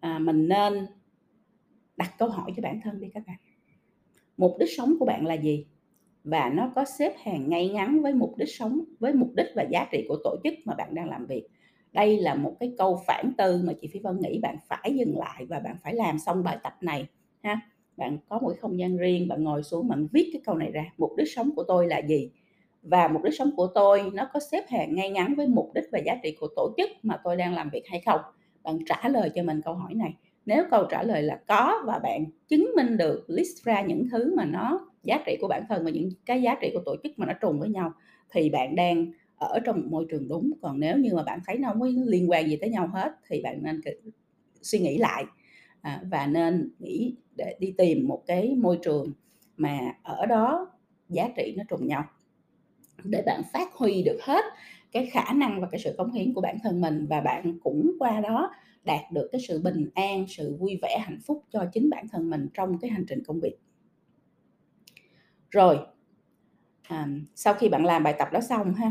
À, 0.00 0.18
mình 0.18 0.48
nên 0.48 0.86
đặt 1.96 2.14
câu 2.18 2.28
hỏi 2.28 2.52
cho 2.56 2.62
bản 2.62 2.80
thân 2.84 3.00
đi 3.00 3.08
các 3.14 3.22
bạn. 3.26 3.36
Mục 4.36 4.56
đích 4.58 4.68
sống 4.76 4.94
của 4.98 5.04
bạn 5.06 5.26
là 5.26 5.34
gì? 5.34 5.66
Và 6.24 6.50
nó 6.54 6.72
có 6.74 6.84
xếp 6.98 7.14
hàng 7.22 7.50
ngay 7.50 7.68
ngắn 7.68 8.02
với 8.02 8.14
mục 8.14 8.36
đích 8.36 8.48
sống, 8.48 8.80
với 9.00 9.14
mục 9.14 9.30
đích 9.36 9.46
và 9.54 9.62
giá 9.62 9.86
trị 9.92 10.04
của 10.08 10.16
tổ 10.24 10.36
chức 10.44 10.54
mà 10.64 10.74
bạn 10.74 10.94
đang 10.94 11.08
làm 11.10 11.26
việc. 11.26 11.46
Đây 11.92 12.16
là 12.16 12.34
một 12.34 12.56
cái 12.60 12.74
câu 12.78 13.00
phản 13.06 13.32
tư 13.38 13.62
mà 13.64 13.72
chị 13.80 13.88
Phi 13.92 14.00
Vân 14.00 14.20
nghĩ 14.20 14.38
bạn 14.42 14.56
phải 14.68 14.94
dừng 14.94 15.18
lại 15.18 15.46
và 15.48 15.60
bạn 15.60 15.76
phải 15.82 15.94
làm 15.94 16.18
xong 16.18 16.44
bài 16.44 16.58
tập 16.62 16.76
này, 16.80 17.06
ha? 17.42 17.60
Bạn 17.96 18.18
có 18.28 18.38
một 18.38 18.48
cái 18.48 18.58
không 18.60 18.78
gian 18.78 18.96
riêng, 18.96 19.28
bạn 19.28 19.44
ngồi 19.44 19.62
xuống, 19.62 19.88
bạn 19.88 20.06
viết 20.12 20.30
cái 20.32 20.42
câu 20.44 20.54
này 20.54 20.70
ra. 20.70 20.84
Mục 20.98 21.10
đích 21.16 21.28
sống 21.34 21.50
của 21.56 21.64
tôi 21.68 21.86
là 21.86 21.98
gì? 21.98 22.30
Và 22.82 23.08
mục 23.08 23.22
đích 23.22 23.34
sống 23.38 23.50
của 23.56 23.66
tôi, 23.74 24.10
nó 24.14 24.28
có 24.32 24.40
xếp 24.50 24.64
hàng 24.68 24.94
ngay 24.94 25.10
ngắn 25.10 25.34
với 25.34 25.46
mục 25.46 25.70
đích 25.74 25.84
và 25.92 25.98
giá 25.98 26.14
trị 26.22 26.36
của 26.40 26.48
tổ 26.56 26.74
chức 26.76 26.90
mà 27.02 27.20
tôi 27.24 27.36
đang 27.36 27.54
làm 27.54 27.70
việc 27.70 27.82
hay 27.86 28.00
không? 28.00 28.20
Bạn 28.62 28.78
trả 28.86 29.08
lời 29.08 29.30
cho 29.34 29.42
mình 29.42 29.60
câu 29.64 29.74
hỏi 29.74 29.94
này 29.94 30.14
nếu 30.46 30.64
câu 30.70 30.84
trả 30.90 31.02
lời 31.02 31.22
là 31.22 31.40
có 31.48 31.82
và 31.86 31.98
bạn 31.98 32.24
chứng 32.48 32.70
minh 32.76 32.96
được 32.96 33.24
list 33.28 33.64
ra 33.64 33.82
những 33.82 34.08
thứ 34.10 34.34
mà 34.36 34.44
nó 34.44 34.90
giá 35.04 35.22
trị 35.26 35.36
của 35.40 35.48
bản 35.48 35.62
thân 35.68 35.84
và 35.84 35.90
những 35.90 36.08
cái 36.26 36.42
giá 36.42 36.56
trị 36.60 36.70
của 36.74 36.82
tổ 36.86 36.96
chức 37.02 37.18
mà 37.18 37.26
nó 37.26 37.32
trùng 37.32 37.60
với 37.60 37.68
nhau 37.68 37.92
thì 38.30 38.50
bạn 38.50 38.76
đang 38.76 39.12
ở 39.36 39.58
trong 39.64 39.76
một 39.76 39.86
môi 39.90 40.06
trường 40.10 40.28
đúng. 40.28 40.52
Còn 40.62 40.80
nếu 40.80 40.98
như 40.98 41.14
mà 41.14 41.22
bạn 41.22 41.40
thấy 41.46 41.58
nó 41.58 41.68
không 41.68 41.80
có 41.80 41.86
liên 42.06 42.30
quan 42.30 42.48
gì 42.48 42.56
tới 42.56 42.70
nhau 42.70 42.88
hết 42.92 43.12
thì 43.28 43.42
bạn 43.42 43.62
nên 43.62 43.80
suy 44.62 44.78
nghĩ 44.78 44.98
lại. 44.98 45.24
À, 45.80 46.00
và 46.10 46.26
nên 46.26 46.70
nghĩ 46.78 47.14
để 47.36 47.56
đi 47.60 47.74
tìm 47.78 48.08
một 48.08 48.22
cái 48.26 48.54
môi 48.58 48.78
trường 48.82 49.12
mà 49.56 49.78
ở 50.02 50.26
đó 50.26 50.70
giá 51.08 51.28
trị 51.36 51.54
nó 51.56 51.64
trùng 51.68 51.86
nhau 51.86 52.04
để 53.04 53.22
bạn 53.26 53.42
phát 53.52 53.72
huy 53.72 54.02
được 54.02 54.18
hết 54.22 54.44
cái 54.96 55.06
khả 55.06 55.32
năng 55.32 55.60
và 55.60 55.68
cái 55.70 55.80
sự 55.80 55.94
cống 55.98 56.12
hiến 56.12 56.34
của 56.34 56.40
bản 56.40 56.58
thân 56.62 56.80
mình 56.80 57.06
và 57.10 57.20
bạn 57.20 57.58
cũng 57.62 57.92
qua 57.98 58.20
đó 58.20 58.50
đạt 58.84 59.12
được 59.12 59.28
cái 59.32 59.40
sự 59.48 59.62
bình 59.62 59.90
an 59.94 60.24
sự 60.28 60.56
vui 60.56 60.78
vẻ 60.82 60.98
hạnh 61.04 61.18
phúc 61.26 61.44
cho 61.50 61.64
chính 61.72 61.90
bản 61.90 62.08
thân 62.08 62.30
mình 62.30 62.48
trong 62.54 62.78
cái 62.78 62.90
hành 62.90 63.04
trình 63.08 63.22
công 63.26 63.40
việc. 63.40 63.56
Rồi 65.50 65.78
à, 66.82 67.08
sau 67.34 67.54
khi 67.54 67.68
bạn 67.68 67.84
làm 67.84 68.02
bài 68.02 68.14
tập 68.18 68.28
đó 68.32 68.40
xong 68.40 68.74
ha 68.74 68.90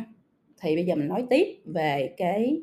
thì 0.61 0.75
bây 0.75 0.85
giờ 0.85 0.95
mình 0.95 1.07
nói 1.07 1.25
tiếp 1.29 1.61
về 1.65 2.13
cái 2.17 2.61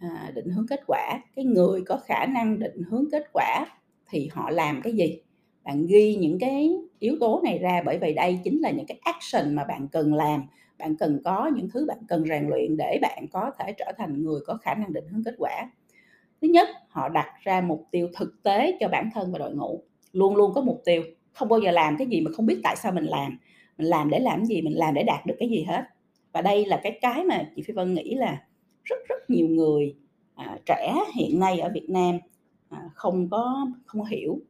à, 0.00 0.30
định 0.34 0.48
hướng 0.48 0.66
kết 0.66 0.80
quả. 0.86 1.22
Cái 1.36 1.44
người 1.44 1.82
có 1.86 2.00
khả 2.06 2.26
năng 2.26 2.58
định 2.58 2.82
hướng 2.90 3.04
kết 3.12 3.24
quả 3.32 3.66
thì 4.10 4.28
họ 4.32 4.50
làm 4.50 4.80
cái 4.82 4.92
gì? 4.92 5.20
Bạn 5.64 5.86
ghi 5.86 6.14
những 6.14 6.38
cái 6.38 6.70
yếu 6.98 7.16
tố 7.20 7.40
này 7.44 7.58
ra 7.58 7.82
bởi 7.86 7.98
vì 7.98 8.14
đây 8.14 8.38
chính 8.44 8.60
là 8.60 8.70
những 8.70 8.86
cái 8.86 9.00
action 9.02 9.54
mà 9.54 9.64
bạn 9.64 9.88
cần 9.88 10.14
làm 10.14 10.42
bạn 10.78 10.96
cần 10.96 11.20
có 11.24 11.50
những 11.54 11.68
thứ 11.70 11.86
bạn 11.88 11.98
cần 12.08 12.24
rèn 12.28 12.48
luyện 12.48 12.76
để 12.76 12.98
bạn 13.02 13.26
có 13.32 13.50
thể 13.58 13.72
trở 13.78 13.92
thành 13.98 14.22
người 14.22 14.40
có 14.46 14.58
khả 14.62 14.74
năng 14.74 14.92
định 14.92 15.04
hướng 15.08 15.24
kết 15.24 15.34
quả. 15.38 15.70
Thứ 16.42 16.48
nhất 16.48 16.68
họ 16.88 17.08
đặt 17.08 17.26
ra 17.42 17.60
mục 17.60 17.86
tiêu 17.90 18.08
thực 18.16 18.42
tế 18.42 18.76
cho 18.80 18.88
bản 18.88 19.10
thân 19.14 19.32
và 19.32 19.38
đội 19.38 19.54
ngũ. 19.54 19.82
Luôn 20.12 20.36
luôn 20.36 20.52
có 20.54 20.60
mục 20.60 20.82
tiêu 20.84 21.02
không 21.32 21.48
bao 21.48 21.60
giờ 21.60 21.70
làm 21.70 21.96
cái 21.96 22.06
gì 22.06 22.20
mà 22.20 22.30
không 22.34 22.46
biết 22.46 22.60
tại 22.62 22.76
sao 22.76 22.92
mình 22.92 23.04
làm. 23.04 23.38
Mình 23.78 23.86
làm 23.86 24.10
để 24.10 24.18
làm 24.18 24.44
gì 24.44 24.62
mình 24.62 24.76
làm 24.76 24.94
để 24.94 25.02
đạt 25.02 25.26
được 25.26 25.34
cái 25.38 25.48
gì 25.48 25.62
hết. 25.62 25.84
Và 26.32 26.42
đây 26.42 26.66
là 26.66 26.80
cái 26.82 26.98
cái 27.00 27.24
mà 27.24 27.50
chị 27.56 27.62
Phi 27.62 27.74
Vân 27.74 27.94
nghĩ 27.94 28.14
là 28.14 28.42
rất 28.84 28.96
rất 29.08 29.30
nhiều 29.30 29.48
người 29.48 29.94
à, 30.34 30.58
trẻ 30.66 30.94
hiện 31.14 31.40
nay 31.40 31.60
ở 31.60 31.70
Việt 31.74 31.90
Nam 31.90 32.18
à, 32.68 32.90
không 32.94 33.28
có 33.30 33.66
không 33.86 34.04
hiểu. 34.04 34.40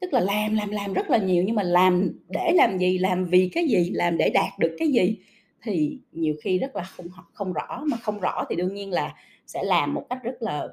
Tức 0.00 0.12
là 0.12 0.20
làm 0.20 0.54
làm 0.54 0.70
làm 0.70 0.92
rất 0.92 1.10
là 1.10 1.18
nhiều 1.18 1.44
nhưng 1.46 1.56
mà 1.56 1.62
làm 1.62 2.10
để 2.28 2.52
làm 2.54 2.78
gì 2.78 2.98
làm 2.98 3.24
vì 3.24 3.50
cái 3.52 3.64
gì 3.64 3.90
làm 3.94 4.16
để 4.18 4.30
đạt 4.30 4.58
được 4.58 4.76
cái 4.78 4.88
gì? 4.88 5.18
Thì 5.62 6.00
nhiều 6.12 6.34
khi 6.42 6.58
rất 6.58 6.76
là 6.76 6.82
không 6.82 7.06
không 7.32 7.52
rõ 7.52 7.84
mà 7.86 7.96
không 7.96 8.20
rõ 8.20 8.44
thì 8.50 8.56
đương 8.56 8.74
nhiên 8.74 8.92
là 8.92 9.14
sẽ 9.46 9.62
làm 9.64 9.94
một 9.94 10.06
cách 10.10 10.18
rất 10.22 10.42
là 10.42 10.68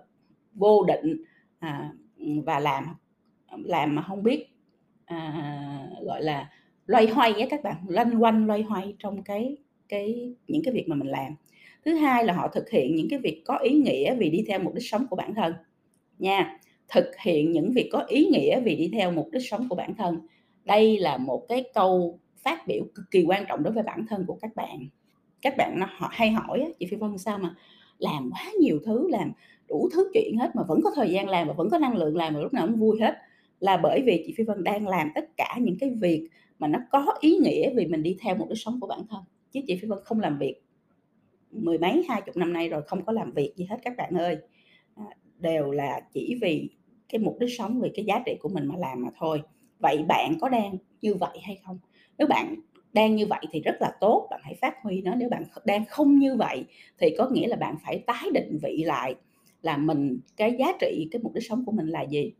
vô 0.54 0.84
định 0.84 1.24
à, 1.60 1.92
và 2.46 2.60
làm 2.60 2.96
làm 3.64 3.96
mà 3.96 4.02
không 4.02 4.24
biết 4.24 4.48
à, 5.06 5.90
gọi 6.02 6.24
là 6.24 6.50
loay 6.86 7.08
hoay 7.08 7.34
á 7.34 7.48
các 7.50 7.64
bạn 7.64 7.76
loanh 7.88 8.24
quanh 8.24 8.48
loay 8.48 8.62
hoay 8.62 8.96
trong 9.00 9.24
cái 9.24 9.58
cái 9.90 10.34
những 10.48 10.62
cái 10.64 10.74
việc 10.74 10.88
mà 10.88 10.96
mình 10.96 11.08
làm. 11.08 11.36
Thứ 11.86 11.94
hai 11.94 12.26
là 12.26 12.34
họ 12.34 12.48
thực 12.48 12.70
hiện 12.70 12.96
những 12.96 13.08
cái 13.10 13.20
việc 13.20 13.42
có 13.46 13.58
ý 13.58 13.74
nghĩa 13.74 14.16
vì 14.16 14.30
đi 14.30 14.46
theo 14.48 14.60
mục 14.60 14.74
đích 14.74 14.90
sống 14.90 15.08
của 15.10 15.16
bản 15.16 15.36
thân 15.36 15.54
nha. 16.20 16.60
Thực 16.90 17.12
hiện 17.24 17.52
những 17.52 17.72
việc 17.74 17.90
có 17.92 18.00
ý 18.08 18.26
nghĩa 18.26 18.60
vì 18.60 18.76
đi 18.76 18.90
theo 18.94 19.12
mục 19.12 19.30
đích 19.32 19.44
sống 19.50 19.70
của 19.70 19.76
bản 19.76 19.96
thân. 19.96 20.28
Đây 20.64 20.98
là 20.98 21.18
một 21.18 21.46
cái 21.50 21.64
câu 21.74 22.20
phát 22.46 22.68
biểu 22.68 22.84
cực 22.96 23.06
kỳ 23.12 23.24
quan 23.28 23.46
trọng 23.48 23.64
đối 23.64 23.74
với 23.74 23.84
bản 23.84 24.06
thân 24.10 24.26
của 24.28 24.38
các 24.42 24.56
bạn. 24.56 24.88
Các 25.42 25.54
bạn 25.58 25.80
nó 25.80 25.88
họ 25.90 26.10
hay 26.12 26.32
hỏi 26.32 26.74
chị 26.80 26.86
phi 26.86 26.98
vân 26.98 27.18
sao 27.18 27.38
mà 27.38 27.56
làm 27.98 28.32
quá 28.32 28.52
nhiều 28.60 28.80
thứ, 28.86 29.08
làm 29.10 29.32
đủ 29.68 29.90
thứ 29.94 30.12
chuyện 30.14 30.38
hết 30.40 30.56
mà 30.56 30.64
vẫn 30.64 30.80
có 30.84 30.92
thời 30.96 31.12
gian 31.12 31.30
làm 31.30 31.48
và 31.48 31.54
vẫn 31.54 31.70
có 31.70 31.78
năng 31.78 31.98
lượng 31.98 32.18
làm 32.18 32.34
mà 32.34 32.40
lúc 32.40 32.54
nào 32.54 32.68
cũng 32.68 32.76
vui 32.76 33.00
hết. 33.02 33.16
Là 33.60 33.78
bởi 33.78 34.02
vì 34.06 34.24
chị 34.28 34.34
phi 34.38 34.44
vân 34.44 34.64
đang 34.64 34.88
làm 34.88 35.12
tất 35.16 35.38
cả 35.38 35.58
những 35.62 35.78
cái 35.80 35.90
việc 35.90 36.30
mà 36.60 36.68
nó 36.68 36.80
có 36.92 37.14
ý 37.20 37.38
nghĩa 37.38 37.74
vì 37.76 37.88
mình 37.88 38.04
đi 38.04 38.18
theo 38.22 38.36
một 38.36 38.46
cái 38.50 38.56
sống 38.56 38.80
của 38.80 38.88
bản 38.88 39.02
thân. 39.10 39.24
Chứ 39.52 39.60
chị 39.68 39.80
phi 39.82 39.88
vân 39.88 40.00
không 40.04 40.20
làm 40.20 40.38
việc 40.38 40.56
mười 41.52 41.78
mấy, 41.78 42.06
hai 42.10 42.22
chục 42.26 42.38
năm 42.38 42.54
nay 42.54 42.70
rồi 42.70 42.82
không 42.82 43.06
có 43.06 43.12
làm 43.12 43.32
việc 43.32 43.54
gì 43.56 43.66
hết 43.66 43.78
các 43.84 43.98
bạn 43.98 44.14
ơi. 44.14 44.38
À, 44.96 45.06
đều 45.40 45.72
là 45.72 46.02
chỉ 46.14 46.38
vì 46.42 46.70
cái 47.10 47.20
mục 47.20 47.38
đích 47.40 47.50
sống, 47.58 47.82
vì 47.82 47.90
cái 47.96 48.06
giá 48.06 48.22
trị 48.26 48.36
của 48.40 48.50
mình 48.50 48.66
mà 48.66 48.76
làm 48.78 49.04
mà 49.04 49.10
thôi. 49.20 49.42
Vậy 49.80 50.04
bạn 50.08 50.36
có 50.42 50.50
đang 50.50 50.78
như 51.02 51.16
vậy 51.16 51.40
hay 51.44 51.60
không? 51.66 51.80
Nếu 52.18 52.28
bạn 52.28 52.56
đang 52.94 53.16
như 53.16 53.26
vậy 53.26 53.42
thì 53.52 53.62
rất 53.62 53.76
là 53.80 53.92
tốt 54.00 54.28
bạn 54.32 54.40
hãy 54.44 54.56
phát 54.62 54.76
huy 54.84 55.02
nó. 55.02 55.16
Nếu 55.16 55.30
bạn 55.30 55.44
đang 55.66 55.86
không 55.86 56.20
như 56.20 56.36
vậy 56.36 56.66
thì 56.98 57.16
có 57.18 57.30
nghĩa 57.30 57.48
là 57.48 57.56
bạn 57.56 57.76
phải 57.86 58.04
tái 58.08 58.30
định 58.34 58.58
vị 58.64 58.84
lại 58.86 59.16
là 59.62 59.78
mình 59.78 60.20
cái 60.38 60.56
giá 60.60 60.68
trị 60.80 61.08
cái 61.12 61.22
mục 61.24 61.34
đích 61.34 61.44
sống 61.50 61.66
của 61.66 61.72
mình 61.72 61.88
là 61.88 62.02
gì? 62.02 62.34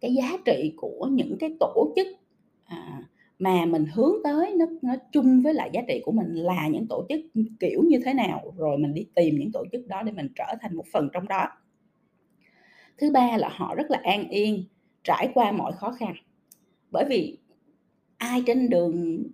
Cái 0.00 0.14
giá 0.14 0.36
trị 0.44 0.72
của 0.76 1.08
những 1.12 1.36
cái 1.40 1.50
tổ 1.60 1.92
chức 1.96 2.06
à, 2.64 3.02
mà 3.38 3.66
mình 3.66 3.84
hướng 3.94 4.14
tới 4.24 4.54
nó 4.56 4.66
nó 4.82 4.94
chung 5.12 5.42
với 5.42 5.54
lại 5.54 5.70
giá 5.72 5.80
trị 5.88 6.00
của 6.04 6.12
mình 6.12 6.34
là 6.34 6.68
những 6.68 6.86
tổ 6.88 7.06
chức 7.08 7.20
kiểu 7.60 7.82
như 7.86 8.00
thế 8.04 8.14
nào 8.14 8.54
rồi 8.56 8.78
mình 8.78 8.94
đi 8.94 9.06
tìm 9.14 9.38
những 9.38 9.52
tổ 9.52 9.64
chức 9.72 9.86
đó 9.86 10.02
để 10.02 10.12
mình 10.12 10.28
trở 10.36 10.54
thành 10.60 10.76
một 10.76 10.84
phần 10.92 11.08
trong 11.12 11.28
đó. 11.28 11.46
Thứ 12.98 13.10
ba 13.10 13.36
là 13.36 13.48
họ 13.52 13.74
rất 13.74 13.90
là 13.90 14.00
an 14.02 14.28
yên 14.28 14.64
trải 15.04 15.30
qua 15.34 15.52
mọi 15.52 15.72
khó 15.72 15.92
khăn. 15.92 16.14
Bởi 16.90 17.04
vì 17.08 17.38
ai 18.18 18.42
trên 18.46 18.68
đường, 18.68 19.24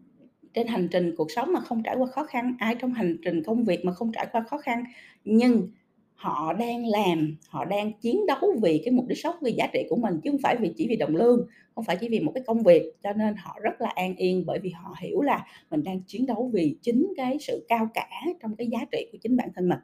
trên 0.54 0.66
hành 0.66 0.88
trình 0.92 1.14
cuộc 1.16 1.30
sống 1.30 1.52
mà 1.52 1.60
không 1.60 1.82
trải 1.82 1.96
qua 1.96 2.06
khó 2.06 2.24
khăn, 2.24 2.56
ai 2.58 2.74
trong 2.74 2.92
hành 2.92 3.16
trình 3.24 3.42
công 3.42 3.64
việc 3.64 3.84
mà 3.84 3.92
không 3.92 4.12
trải 4.12 4.26
qua 4.32 4.42
khó 4.42 4.58
khăn. 4.58 4.84
Nhưng 5.24 5.68
họ 6.14 6.52
đang 6.52 6.86
làm, 6.86 7.36
họ 7.48 7.64
đang 7.64 7.92
chiến 7.92 8.26
đấu 8.26 8.58
vì 8.62 8.82
cái 8.84 8.92
mục 8.92 9.06
đích 9.08 9.18
sống, 9.18 9.34
vì 9.42 9.52
giá 9.52 9.66
trị 9.72 9.86
của 9.90 9.96
mình, 9.96 10.20
chứ 10.24 10.30
không 10.30 10.40
phải 10.42 10.56
vì 10.60 10.72
chỉ 10.76 10.86
vì 10.88 10.96
đồng 10.96 11.16
lương, 11.16 11.46
không 11.74 11.84
phải 11.84 11.96
chỉ 12.00 12.08
vì 12.08 12.20
một 12.20 12.32
cái 12.34 12.44
công 12.46 12.62
việc. 12.62 12.82
Cho 13.02 13.12
nên 13.12 13.34
họ 13.36 13.58
rất 13.62 13.80
là 13.80 13.88
an 13.94 14.16
yên 14.16 14.44
bởi 14.46 14.58
vì 14.58 14.70
họ 14.70 14.94
hiểu 15.00 15.20
là 15.20 15.46
mình 15.70 15.84
đang 15.84 16.02
chiến 16.02 16.26
đấu 16.26 16.50
vì 16.52 16.76
chính 16.82 17.12
cái 17.16 17.36
sự 17.40 17.66
cao 17.68 17.88
cả 17.94 18.08
trong 18.42 18.56
cái 18.56 18.66
giá 18.66 18.78
trị 18.92 19.08
của 19.12 19.18
chính 19.22 19.36
bản 19.36 19.48
thân 19.54 19.68
mình. 19.68 19.78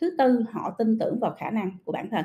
Thứ 0.00 0.14
tư, 0.18 0.44
họ 0.50 0.74
tin 0.78 0.98
tưởng 0.98 1.18
vào 1.20 1.34
khả 1.38 1.50
năng 1.50 1.70
của 1.84 1.92
bản 1.92 2.10
thân. 2.10 2.24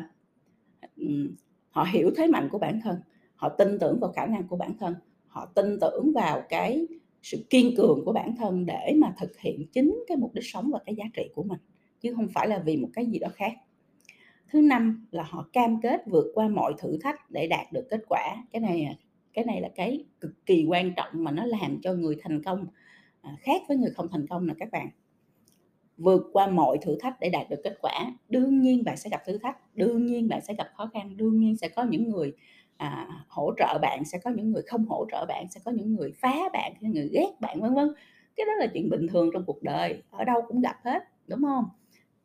Họ 1.70 1.84
hiểu 1.84 2.12
thế 2.18 2.28
mạnh 2.28 2.50
của 2.52 2.58
bản 2.58 2.82
thân. 2.84 2.96
Họ 3.36 3.50
tin 3.50 3.80
tưởng 3.80 4.00
vào 4.00 4.12
khả 4.12 4.26
năng 4.26 4.48
của 4.48 4.56
bản 4.56 4.72
thân 4.80 4.96
họ 5.32 5.46
tin 5.46 5.80
tưởng 5.82 6.12
vào 6.16 6.44
cái 6.50 6.88
sự 7.22 7.46
kiên 7.50 7.76
cường 7.78 8.06
của 8.06 8.14
bản 8.14 8.36
thân 8.36 8.66
để 8.66 8.94
mà 8.98 9.14
thực 9.20 9.40
hiện 9.40 9.68
chính 9.74 10.04
cái 10.08 10.18
mục 10.18 10.34
đích 10.34 10.46
sống 10.46 10.72
và 10.74 10.80
cái 10.86 10.96
giá 10.96 11.06
trị 11.14 11.30
của 11.36 11.44
mình 11.44 11.60
chứ 12.02 12.14
không 12.16 12.28
phải 12.34 12.48
là 12.48 12.60
vì 12.60 12.78
một 12.78 12.90
cái 12.94 13.06
gì 13.06 13.20
đó 13.20 13.28
khác. 13.34 13.54
Thứ 14.50 14.62
năm 14.62 15.08
là 15.12 15.24
họ 15.24 15.50
cam 15.54 15.82
kết 15.82 16.02
vượt 16.08 16.32
qua 16.34 16.48
mọi 16.48 16.74
thử 16.78 16.98
thách 17.02 17.32
để 17.32 17.48
đạt 17.48 17.74
được 17.74 17.88
kết 17.90 18.02
quả. 18.10 18.44
Cái 18.52 18.60
này 18.60 18.98
cái 19.34 19.46
này 19.46 19.62
là 19.62 19.70
cái 19.76 20.06
cực 20.20 20.46
kỳ 20.46 20.66
quan 20.70 20.94
trọng 20.96 21.24
mà 21.24 21.32
nó 21.32 21.46
làm 21.46 21.82
cho 21.82 21.94
người 21.94 22.16
thành 22.22 22.44
công 22.44 22.68
à, 23.22 23.38
khác 23.40 23.62
với 23.68 23.78
người 23.78 23.92
không 23.92 24.08
thành 24.12 24.28
công 24.28 24.48
là 24.48 24.54
các 24.60 24.72
bạn. 24.72 24.90
Vượt 25.98 26.30
qua 26.34 26.48
mọi 26.48 26.78
thử 26.82 26.98
thách 27.00 27.20
để 27.20 27.30
đạt 27.30 27.50
được 27.50 27.62
kết 27.64 27.78
quả. 27.82 28.14
Đương 28.30 28.62
nhiên 28.62 28.84
bạn 28.84 28.98
sẽ 28.98 29.10
gặp 29.10 29.22
thử 29.26 29.38
thách 29.38 29.76
đương 29.76 30.06
nhiên 30.06 30.28
bạn 30.28 30.42
sẽ 30.42 30.54
gặp 30.54 30.68
khó 30.78 30.90
khăn 30.94 31.18
đương 31.18 31.40
nhiên 31.40 31.58
sẽ 31.58 31.70
có 31.70 31.84
những 31.84 32.10
người 32.10 32.34
à, 32.82 33.08
hỗ 33.28 33.54
trợ 33.58 33.80
bạn 33.82 34.06
sẽ 34.06 34.18
có 34.24 34.32
những 34.32 34.52
người 34.52 34.62
không 34.68 34.86
hỗ 34.86 35.06
trợ 35.12 35.26
bạn 35.26 35.46
sẽ 35.52 35.60
có 35.66 35.72
những 35.72 35.96
người 35.96 36.12
phá 36.22 36.36
bạn 36.54 36.74
những 36.80 36.92
người 36.92 37.10
ghét 37.14 37.32
bạn 37.42 37.62
vân 37.62 37.74
vân. 37.74 37.88
Cái 38.36 38.46
đó 38.46 38.54
là 38.60 38.68
chuyện 38.74 38.90
bình 38.90 39.08
thường 39.08 39.30
trong 39.34 39.44
cuộc 39.48 39.64
đời 39.64 40.04
ở 40.12 40.24
đâu 40.24 40.42
cũng 40.48 40.62
gặp 40.62 40.76
hết 40.84 41.04
đúng 41.28 41.42
không? 41.42 41.66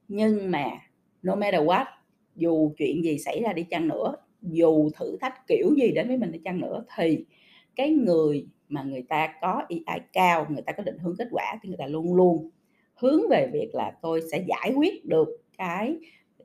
Nhưng 0.08 0.50
mà 0.50 0.64
no 1.22 1.34
matter 1.34 1.60
what 1.62 1.84
dù 2.36 2.72
chuyện 2.78 3.04
gì 3.04 3.18
xảy 3.18 3.42
ra 3.42 3.52
đi 3.52 3.62
chăng 3.70 3.88
nữa 3.88 4.14
dù 4.42 4.90
thử 4.96 5.16
thách 5.20 5.46
kiểu 5.48 5.74
gì 5.78 5.92
đến 5.94 6.08
với 6.08 6.16
mình 6.16 6.32
đi 6.32 6.40
chăng 6.44 6.60
nữa 6.60 6.84
thì 6.96 7.24
cái 7.76 7.90
người 7.90 8.48
mà 8.68 8.82
người 8.82 9.02
ta 9.08 9.34
có 9.40 9.62
EI 9.68 10.00
cao 10.12 10.46
người 10.50 10.62
ta 10.62 10.72
có 10.72 10.82
định 10.82 10.98
hướng 10.98 11.16
kết 11.18 11.28
quả 11.30 11.58
thì 11.62 11.68
người 11.68 11.78
ta 11.78 11.86
luôn 11.86 12.14
luôn 12.14 12.50
hướng 12.94 13.20
về 13.30 13.50
việc 13.52 13.70
là 13.74 13.92
tôi 14.02 14.22
sẽ 14.32 14.44
giải 14.48 14.72
quyết 14.76 15.04
được 15.06 15.28
cái 15.58 15.96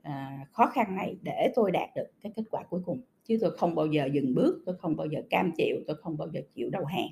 à, 0.02 0.46
khó 0.52 0.66
khăn 0.66 0.96
này 0.96 1.16
để 1.22 1.52
tôi 1.54 1.70
đạt 1.70 1.88
được 1.96 2.06
cái 2.22 2.32
kết 2.36 2.42
quả 2.50 2.62
cuối 2.70 2.80
cùng 2.86 3.00
chứ 3.24 3.38
tôi 3.40 3.56
không 3.56 3.74
bao 3.74 3.86
giờ 3.86 4.08
dừng 4.12 4.34
bước, 4.34 4.62
tôi 4.66 4.76
không 4.78 4.96
bao 4.96 5.06
giờ 5.06 5.20
cam 5.30 5.52
chịu, 5.56 5.76
tôi 5.86 5.96
không 5.96 6.18
bao 6.18 6.28
giờ 6.32 6.40
chịu 6.54 6.70
đầu 6.70 6.84
hàng. 6.84 7.08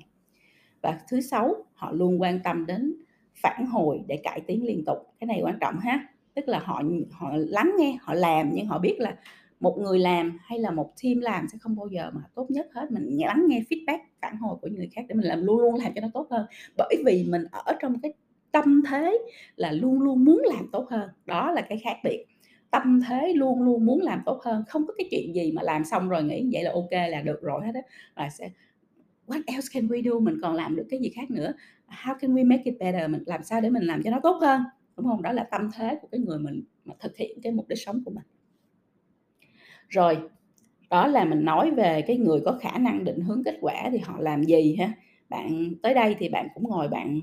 Và 0.81 0.99
thứ 1.09 1.21
sáu, 1.21 1.55
họ 1.73 1.91
luôn 1.91 2.21
quan 2.21 2.39
tâm 2.43 2.65
đến 2.65 2.95
phản 3.35 3.65
hồi 3.65 4.01
để 4.07 4.17
cải 4.23 4.41
tiến 4.47 4.65
liên 4.65 4.83
tục. 4.85 4.97
Cái 5.19 5.27
này 5.27 5.39
quan 5.43 5.57
trọng 5.61 5.79
ha. 5.79 6.07
Tức 6.33 6.47
là 6.47 6.59
họ 6.59 6.83
họ 7.11 7.31
lắng 7.35 7.71
nghe, 7.79 7.97
họ 8.01 8.13
làm 8.13 8.49
nhưng 8.53 8.65
họ 8.65 8.79
biết 8.79 8.95
là 8.99 9.15
một 9.59 9.77
người 9.79 9.99
làm 9.99 10.37
hay 10.41 10.59
là 10.59 10.71
một 10.71 10.93
team 11.03 11.19
làm 11.19 11.47
sẽ 11.51 11.57
không 11.61 11.75
bao 11.75 11.87
giờ 11.87 12.11
mà 12.13 12.21
tốt 12.35 12.51
nhất 12.51 12.67
hết. 12.73 12.91
Mình 12.91 13.17
lắng 13.17 13.45
nghe 13.47 13.63
feedback, 13.69 13.99
phản 14.21 14.37
hồi 14.37 14.57
của 14.61 14.67
người 14.71 14.89
khác 14.93 15.05
để 15.09 15.15
mình 15.15 15.25
làm, 15.25 15.41
luôn 15.41 15.59
luôn 15.59 15.75
làm 15.75 15.91
cho 15.95 16.01
nó 16.01 16.07
tốt 16.13 16.27
hơn. 16.31 16.45
Bởi 16.77 16.95
vì 17.05 17.25
mình 17.29 17.43
ở 17.51 17.73
trong 17.81 17.99
cái 18.01 18.13
tâm 18.51 18.81
thế 18.89 19.17
là 19.55 19.71
luôn 19.71 20.01
luôn 20.01 20.25
muốn 20.25 20.41
làm 20.45 20.67
tốt 20.71 20.87
hơn. 20.89 21.09
Đó 21.25 21.51
là 21.51 21.61
cái 21.61 21.77
khác 21.77 21.97
biệt 22.03 22.25
tâm 22.71 23.01
thế 23.07 23.33
luôn 23.35 23.63
luôn 23.63 23.85
muốn 23.85 24.01
làm 24.01 24.21
tốt 24.25 24.41
hơn, 24.43 24.63
không 24.67 24.87
có 24.87 24.93
cái 24.97 25.07
chuyện 25.11 25.35
gì 25.35 25.51
mà 25.51 25.61
làm 25.63 25.83
xong 25.83 26.09
rồi 26.09 26.23
nghĩ 26.23 26.49
vậy 26.51 26.63
là 26.63 26.71
ok 26.71 26.91
là 26.91 27.21
được 27.21 27.41
rồi 27.41 27.65
hết 27.65 27.75
á. 27.75 27.81
Và 28.15 28.29
sẽ, 28.29 28.51
what 29.27 29.41
else 29.47 29.67
can 29.73 29.87
we 29.87 30.01
do? 30.01 30.19
Mình 30.19 30.35
còn 30.41 30.55
làm 30.55 30.75
được 30.75 30.85
cái 30.89 30.99
gì 30.99 31.09
khác 31.09 31.31
nữa? 31.31 31.53
How 31.87 32.15
can 32.19 32.35
we 32.35 32.47
make 32.47 32.63
it 32.63 32.75
better? 32.79 33.09
Mình 33.09 33.23
làm 33.25 33.43
sao 33.43 33.61
để 33.61 33.69
mình 33.69 33.83
làm 33.83 34.03
cho 34.03 34.11
nó 34.11 34.19
tốt 34.23 34.37
hơn? 34.41 34.61
Đúng 34.97 35.05
không? 35.05 35.21
Đó 35.21 35.31
là 35.31 35.43
tâm 35.43 35.69
thế 35.75 35.97
của 36.01 36.07
cái 36.11 36.19
người 36.19 36.39
mình 36.39 36.63
mà 36.85 36.95
thực 36.99 37.17
hiện 37.17 37.41
cái 37.43 37.51
mục 37.51 37.67
đích 37.67 37.79
sống 37.79 38.01
của 38.05 38.11
mình. 38.11 38.23
Rồi, 39.89 40.17
đó 40.89 41.07
là 41.07 41.25
mình 41.25 41.45
nói 41.45 41.71
về 41.71 42.01
cái 42.01 42.17
người 42.17 42.41
có 42.45 42.57
khả 42.61 42.77
năng 42.77 43.03
định 43.03 43.21
hướng 43.21 43.43
kết 43.43 43.57
quả 43.61 43.89
thì 43.91 43.97
họ 43.97 44.19
làm 44.19 44.43
gì 44.43 44.75
ha? 44.79 44.93
Bạn, 45.29 45.73
tới 45.83 45.93
đây 45.93 46.15
thì 46.19 46.29
bạn 46.29 46.47
cũng 46.53 46.63
ngồi 46.63 46.87
bạn 46.87 47.21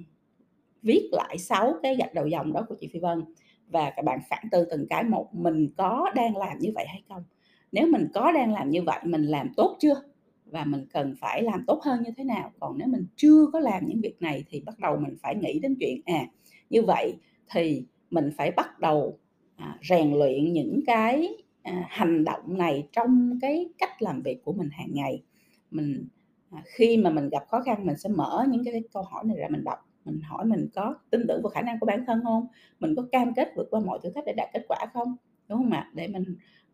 viết 0.82 1.08
lại 1.12 1.38
sáu 1.38 1.74
cái 1.82 1.96
gạch 1.96 2.14
đầu 2.14 2.26
dòng 2.26 2.52
đó 2.52 2.66
của 2.68 2.74
chị 2.80 2.88
Phi 2.92 2.98
Vân 2.98 3.22
và 3.68 3.90
các 3.96 4.04
bạn 4.04 4.20
phản 4.30 4.44
tư 4.50 4.66
từng 4.70 4.87
cái 4.90 5.04
một 5.04 5.34
mình 5.34 5.68
có 5.76 6.10
đang 6.14 6.37
làm 6.37 6.58
như 6.58 6.72
vậy 6.75 6.84
hay 6.88 7.02
không? 7.08 7.25
Nếu 7.72 7.87
mình 7.87 8.08
có 8.14 8.32
đang 8.32 8.52
làm 8.52 8.70
như 8.70 8.82
vậy 8.82 8.98
mình 9.04 9.22
làm 9.22 9.48
tốt 9.56 9.76
chưa? 9.80 10.02
Và 10.46 10.64
mình 10.64 10.87
cần 10.92 11.14
phải 11.20 11.42
làm 11.42 11.64
tốt 11.66 11.80
hơn 11.84 12.02
như 12.02 12.10
thế 12.16 12.25
nào? 12.25 12.52
Còn 12.60 12.78
nếu 12.78 12.88
mình 12.88 13.06
chưa 13.16 13.46
có 13.52 13.60
làm 13.60 13.87
những 13.87 14.00
việc 14.00 14.22
này 14.22 14.44
thì 14.48 14.62
bắt 14.66 14.78
đầu 14.78 14.96
mình 14.96 15.16
phải 15.22 15.34
nghĩ 15.34 15.58
đến 15.58 15.76
chuyện 15.80 16.00
à 16.06 16.26
như 16.70 16.82
vậy 16.82 17.16
thì 17.50 17.87
mình 18.10 18.30
phải 18.37 18.50
bắt 18.50 18.78
đầu 18.78 19.18
à, 19.56 19.78
rèn 19.88 20.12
luyện 20.12 20.52
những 20.52 20.80
cái 20.87 21.28
à, 21.62 21.87
hành 21.88 22.25
động 22.25 22.58
này 22.58 22.88
trong 22.92 23.38
cái 23.40 23.66
cách 23.78 24.02
làm 24.02 24.22
việc 24.22 24.44
của 24.44 24.52
mình 24.52 24.68
hàng 24.72 24.90
ngày. 24.92 25.22
Mình 25.70 26.08
à, 26.50 26.62
khi 26.66 26.96
mà 26.96 27.10
mình 27.10 27.28
gặp 27.28 27.44
khó 27.48 27.60
khăn 27.60 27.87
mình 27.87 27.96
sẽ 27.96 28.09
mở 28.09 28.46
những 28.50 28.64
cái 28.64 28.83
câu 28.92 29.02
hỏi 29.02 29.24
này 29.24 29.37
ra 29.37 29.48
mình 29.50 29.64
đọc 29.64 29.78
mình 30.09 30.21
hỏi 30.21 30.44
mình 30.44 30.68
có 30.75 30.94
tin 31.11 31.27
tưởng 31.29 31.42
vào 31.42 31.51
khả 31.51 31.62
năng 31.62 31.81
của 31.81 31.87
bản 31.87 32.05
thân 32.07 32.21
không? 32.25 32.47
Mình 32.81 32.94
có 32.97 33.03
cam 33.12 33.35
kết 33.35 33.53
vượt 33.57 33.68
qua 33.71 33.81
mọi 33.81 33.99
thử 34.03 34.11
thách 34.11 34.25
để 34.27 34.33
đạt 34.37 34.49
kết 34.53 34.64
quả 34.68 34.79
không? 34.94 35.16
Đúng 35.49 35.59
không 35.59 35.71
ạ? 35.71 35.90
Để 35.94 36.09
mình 36.09 36.25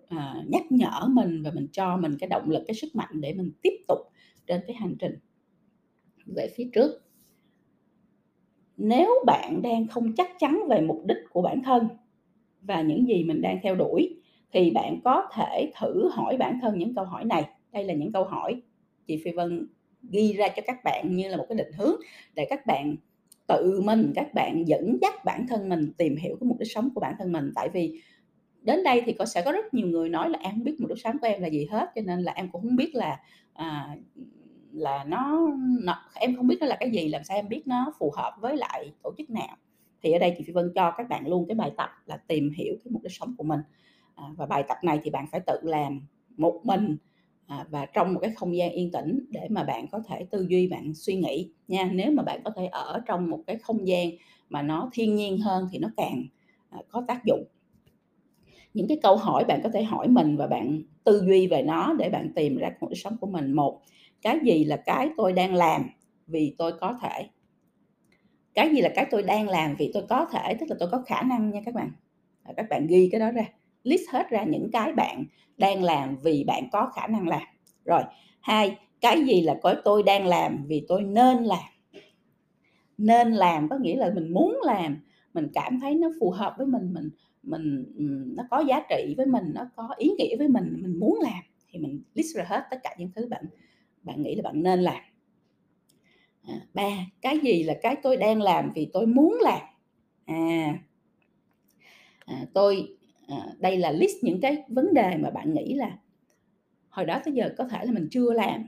à, 0.08 0.42
nhắc 0.48 0.62
nhở 0.70 1.06
mình 1.08 1.42
và 1.42 1.50
mình 1.54 1.66
cho 1.72 1.96
mình 1.96 2.16
cái 2.20 2.28
động 2.28 2.50
lực 2.50 2.64
cái 2.66 2.74
sức 2.74 2.88
mạnh 2.94 3.20
để 3.20 3.34
mình 3.34 3.50
tiếp 3.62 3.76
tục 3.88 3.98
trên 4.46 4.60
cái 4.66 4.76
hành 4.76 4.94
trình 4.98 5.18
về 6.26 6.48
phía 6.56 6.70
trước. 6.72 7.00
Nếu 8.76 9.10
bạn 9.26 9.62
đang 9.62 9.86
không 9.86 10.12
chắc 10.16 10.30
chắn 10.38 10.60
về 10.68 10.80
mục 10.80 11.02
đích 11.06 11.18
của 11.30 11.42
bản 11.42 11.62
thân 11.62 11.88
và 12.62 12.82
những 12.82 13.08
gì 13.08 13.24
mình 13.24 13.40
đang 13.42 13.58
theo 13.62 13.74
đuổi 13.74 14.20
thì 14.52 14.70
bạn 14.70 15.00
có 15.04 15.28
thể 15.34 15.72
thử 15.80 16.08
hỏi 16.12 16.36
bản 16.36 16.58
thân 16.62 16.78
những 16.78 16.94
câu 16.94 17.04
hỏi 17.04 17.24
này. 17.24 17.48
Đây 17.72 17.84
là 17.84 17.94
những 17.94 18.12
câu 18.12 18.24
hỏi 18.24 18.62
chị 19.06 19.22
phi 19.24 19.30
vân 19.30 19.66
ghi 20.10 20.32
ra 20.32 20.48
cho 20.56 20.62
các 20.66 20.76
bạn 20.84 21.16
như 21.16 21.28
là 21.28 21.36
một 21.36 21.46
cái 21.48 21.58
định 21.58 21.72
hướng 21.78 21.96
để 22.34 22.46
các 22.50 22.66
bạn 22.66 22.96
tự 23.46 23.80
mình 23.84 24.12
các 24.14 24.34
bạn 24.34 24.68
dẫn 24.68 24.98
dắt 25.00 25.24
bản 25.24 25.46
thân 25.48 25.68
mình 25.68 25.92
tìm 25.98 26.16
hiểu 26.16 26.36
cái 26.40 26.48
mục 26.48 26.58
đích 26.58 26.72
sống 26.72 26.88
của 26.94 27.00
bản 27.00 27.14
thân 27.18 27.32
mình. 27.32 27.52
Tại 27.54 27.68
vì 27.68 28.00
đến 28.62 28.84
đây 28.84 29.02
thì 29.06 29.12
có 29.12 29.24
sẽ 29.24 29.42
có 29.44 29.52
rất 29.52 29.74
nhiều 29.74 29.86
người 29.86 30.08
nói 30.08 30.30
là 30.30 30.38
em 30.42 30.52
không 30.54 30.64
biết 30.64 30.76
mục 30.78 30.88
đích 30.88 30.98
sống 30.98 31.18
của 31.18 31.26
em 31.26 31.42
là 31.42 31.48
gì 31.48 31.66
hết 31.70 31.90
cho 31.94 32.02
nên 32.06 32.22
là 32.22 32.32
em 32.32 32.50
cũng 32.50 32.62
không 32.62 32.76
biết 32.76 32.94
là 32.94 33.20
à, 33.52 33.96
là 34.72 35.04
nó, 35.04 35.48
nó 35.82 36.02
em 36.14 36.36
không 36.36 36.46
biết 36.46 36.56
nó 36.60 36.66
là 36.66 36.76
cái 36.80 36.90
gì 36.90 37.08
làm 37.08 37.24
sao 37.24 37.36
em 37.36 37.48
biết 37.48 37.62
nó 37.66 37.92
phù 37.98 38.12
hợp 38.16 38.32
với 38.40 38.56
lại 38.56 38.92
tổ 39.02 39.14
chức 39.18 39.30
nào. 39.30 39.56
Thì 40.02 40.12
ở 40.12 40.18
đây 40.18 40.34
chị 40.38 40.44
Phi 40.46 40.52
Vân 40.52 40.72
cho 40.74 40.90
các 40.96 41.08
bạn 41.08 41.26
luôn 41.26 41.46
cái 41.48 41.54
bài 41.54 41.72
tập 41.76 41.90
là 42.06 42.16
tìm 42.16 42.50
hiểu 42.56 42.74
cái 42.84 42.90
mục 42.90 43.02
đích 43.02 43.12
sống 43.12 43.34
của 43.38 43.44
mình. 43.44 43.60
À, 44.14 44.24
và 44.36 44.46
bài 44.46 44.64
tập 44.68 44.76
này 44.82 45.00
thì 45.02 45.10
bạn 45.10 45.26
phải 45.32 45.40
tự 45.40 45.58
làm 45.62 46.00
một 46.36 46.60
mình 46.64 46.96
à, 47.46 47.66
và 47.70 47.86
trong 47.86 48.14
một 48.14 48.20
cái 48.22 48.30
không 48.36 48.56
gian 48.56 48.70
yên 48.70 48.92
tĩnh 48.92 49.26
để 49.30 49.48
mà 49.50 49.64
bạn 49.64 49.86
có 49.92 50.00
thể 50.08 50.26
tư 50.30 50.46
duy 50.48 50.66
bạn 50.68 50.94
suy 50.94 51.16
nghĩ 51.16 51.50
nha. 51.68 51.90
Nếu 51.92 52.10
mà 52.10 52.22
bạn 52.22 52.40
có 52.44 52.50
thể 52.56 52.66
ở 52.66 53.02
trong 53.06 53.30
một 53.30 53.40
cái 53.46 53.58
không 53.58 53.88
gian 53.88 54.10
mà 54.48 54.62
nó 54.62 54.90
thiên 54.92 55.14
nhiên 55.16 55.38
hơn 55.38 55.68
thì 55.72 55.78
nó 55.78 55.88
càng 55.96 56.24
à, 56.70 56.78
có 56.88 57.04
tác 57.08 57.24
dụng. 57.24 57.44
Những 58.74 58.88
cái 58.88 58.98
câu 59.02 59.16
hỏi 59.16 59.44
bạn 59.44 59.60
có 59.62 59.68
thể 59.68 59.82
hỏi 59.82 60.08
mình 60.08 60.36
và 60.36 60.46
bạn 60.46 60.82
tư 61.04 61.24
duy 61.26 61.46
về 61.46 61.62
nó 61.62 61.94
để 61.98 62.10
bạn 62.10 62.32
tìm 62.34 62.56
ra 62.56 62.70
cuộc 62.80 62.94
sống 62.94 63.16
của 63.20 63.26
mình. 63.26 63.52
Một 63.52 63.80
cái 64.22 64.38
gì 64.44 64.64
là 64.64 64.76
cái 64.76 65.08
tôi 65.16 65.32
đang 65.32 65.54
làm 65.54 65.90
vì 66.26 66.54
tôi 66.58 66.72
có 66.72 66.98
thể? 67.02 67.28
Cái 68.54 68.70
gì 68.74 68.80
là 68.80 68.88
cái 68.94 69.06
tôi 69.10 69.22
đang 69.22 69.48
làm 69.48 69.76
vì 69.78 69.90
tôi 69.94 70.02
có 70.08 70.26
thể? 70.32 70.54
Tức 70.60 70.66
là 70.68 70.76
tôi 70.80 70.88
có 70.92 71.02
khả 71.06 71.22
năng 71.22 71.50
nha 71.50 71.60
các 71.64 71.74
bạn. 71.74 71.90
Các 72.56 72.66
bạn 72.70 72.86
ghi 72.86 73.08
cái 73.12 73.20
đó 73.20 73.30
ra 73.30 73.44
list 73.84 74.02
hết 74.12 74.30
ra 74.30 74.44
những 74.44 74.70
cái 74.72 74.92
bạn 74.92 75.24
đang 75.56 75.82
làm 75.82 76.16
vì 76.16 76.44
bạn 76.44 76.68
có 76.72 76.90
khả 76.94 77.06
năng 77.06 77.28
làm. 77.28 77.42
Rồi 77.84 78.02
hai 78.40 78.76
cái 79.00 79.24
gì 79.24 79.40
là 79.40 79.58
cái 79.62 79.74
tôi 79.84 80.02
đang 80.02 80.26
làm 80.26 80.64
vì 80.66 80.84
tôi 80.88 81.02
nên 81.02 81.44
làm? 81.44 81.70
Nên 82.98 83.32
làm 83.32 83.68
có 83.68 83.76
nghĩa 83.80 83.96
là 83.96 84.10
mình 84.14 84.32
muốn 84.32 84.58
làm 84.64 84.96
mình 85.34 85.48
cảm 85.54 85.80
thấy 85.80 85.94
nó 85.94 86.08
phù 86.20 86.30
hợp 86.30 86.54
với 86.58 86.66
mình 86.66 86.92
mình 86.92 87.10
mình 87.42 87.84
nó 88.36 88.44
có 88.50 88.64
giá 88.68 88.82
trị 88.90 89.14
với 89.16 89.26
mình 89.26 89.44
nó 89.54 89.66
có 89.76 89.88
ý 89.96 90.10
nghĩa 90.18 90.36
với 90.36 90.48
mình 90.48 90.78
mình 90.82 90.98
muốn 90.98 91.18
làm 91.22 91.42
thì 91.68 91.78
mình 91.78 92.02
list 92.14 92.36
ra 92.36 92.44
hết 92.48 92.62
tất 92.70 92.76
cả 92.82 92.94
những 92.98 93.10
thứ 93.14 93.26
bạn 93.26 93.44
bạn 94.02 94.22
nghĩ 94.22 94.34
là 94.34 94.42
bạn 94.42 94.62
nên 94.62 94.80
làm. 94.80 95.02
À, 96.42 96.54
ba 96.74 96.90
cái 97.20 97.38
gì 97.38 97.62
là 97.62 97.74
cái 97.82 97.96
tôi 98.02 98.16
đang 98.16 98.42
làm 98.42 98.70
vì 98.74 98.90
tôi 98.92 99.06
muốn 99.06 99.38
làm? 99.42 99.62
À, 100.26 100.78
à 102.26 102.46
tôi 102.54 102.96
à, 103.28 103.46
đây 103.58 103.76
là 103.76 103.90
list 103.90 104.16
những 104.22 104.40
cái 104.40 104.62
vấn 104.68 104.94
đề 104.94 105.16
mà 105.16 105.30
bạn 105.30 105.54
nghĩ 105.54 105.74
là 105.74 105.98
hồi 106.88 107.06
đó 107.06 107.20
tới 107.24 107.34
giờ 107.34 107.50
có 107.58 107.64
thể 107.64 107.84
là 107.84 107.92
mình 107.92 108.08
chưa 108.10 108.32
làm. 108.32 108.64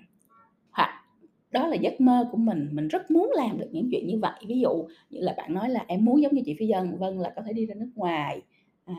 Hoặc 0.70 1.04
đó 1.50 1.66
là 1.66 1.76
giấc 1.76 2.00
mơ 2.00 2.28
của 2.32 2.38
mình 2.38 2.68
mình 2.72 2.88
rất 2.88 3.10
muốn 3.10 3.32
làm 3.34 3.58
được 3.58 3.68
những 3.72 3.88
chuyện 3.90 4.06
như 4.06 4.18
vậy. 4.18 4.40
Ví 4.48 4.60
dụ 4.60 4.86
như 5.10 5.20
là 5.20 5.34
bạn 5.36 5.54
nói 5.54 5.70
là 5.70 5.84
em 5.88 6.04
muốn 6.04 6.22
giống 6.22 6.34
như 6.34 6.42
chị 6.44 6.56
phi 6.58 6.66
dân 6.66 6.98
vân 6.98 7.18
là 7.18 7.32
có 7.36 7.42
thể 7.42 7.52
đi 7.52 7.66
ra 7.66 7.74
nước 7.74 7.90
ngoài 7.94 8.42
à, 8.84 8.94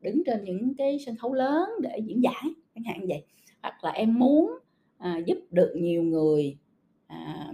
đứng 0.00 0.22
trên 0.26 0.44
những 0.44 0.74
cái 0.74 0.98
sân 1.06 1.16
khấu 1.16 1.34
lớn 1.34 1.68
để 1.82 1.98
diễn 2.04 2.22
giải 2.22 2.54
chẳng 2.74 2.84
hạn 2.84 3.06
vậy. 3.08 3.24
Hoặc 3.62 3.84
là 3.84 3.90
em 3.90 4.18
muốn 4.18 4.58
à, 4.98 5.18
giúp 5.26 5.38
được 5.50 5.72
nhiều 5.76 6.02
người 6.02 6.56
à, 7.06 7.52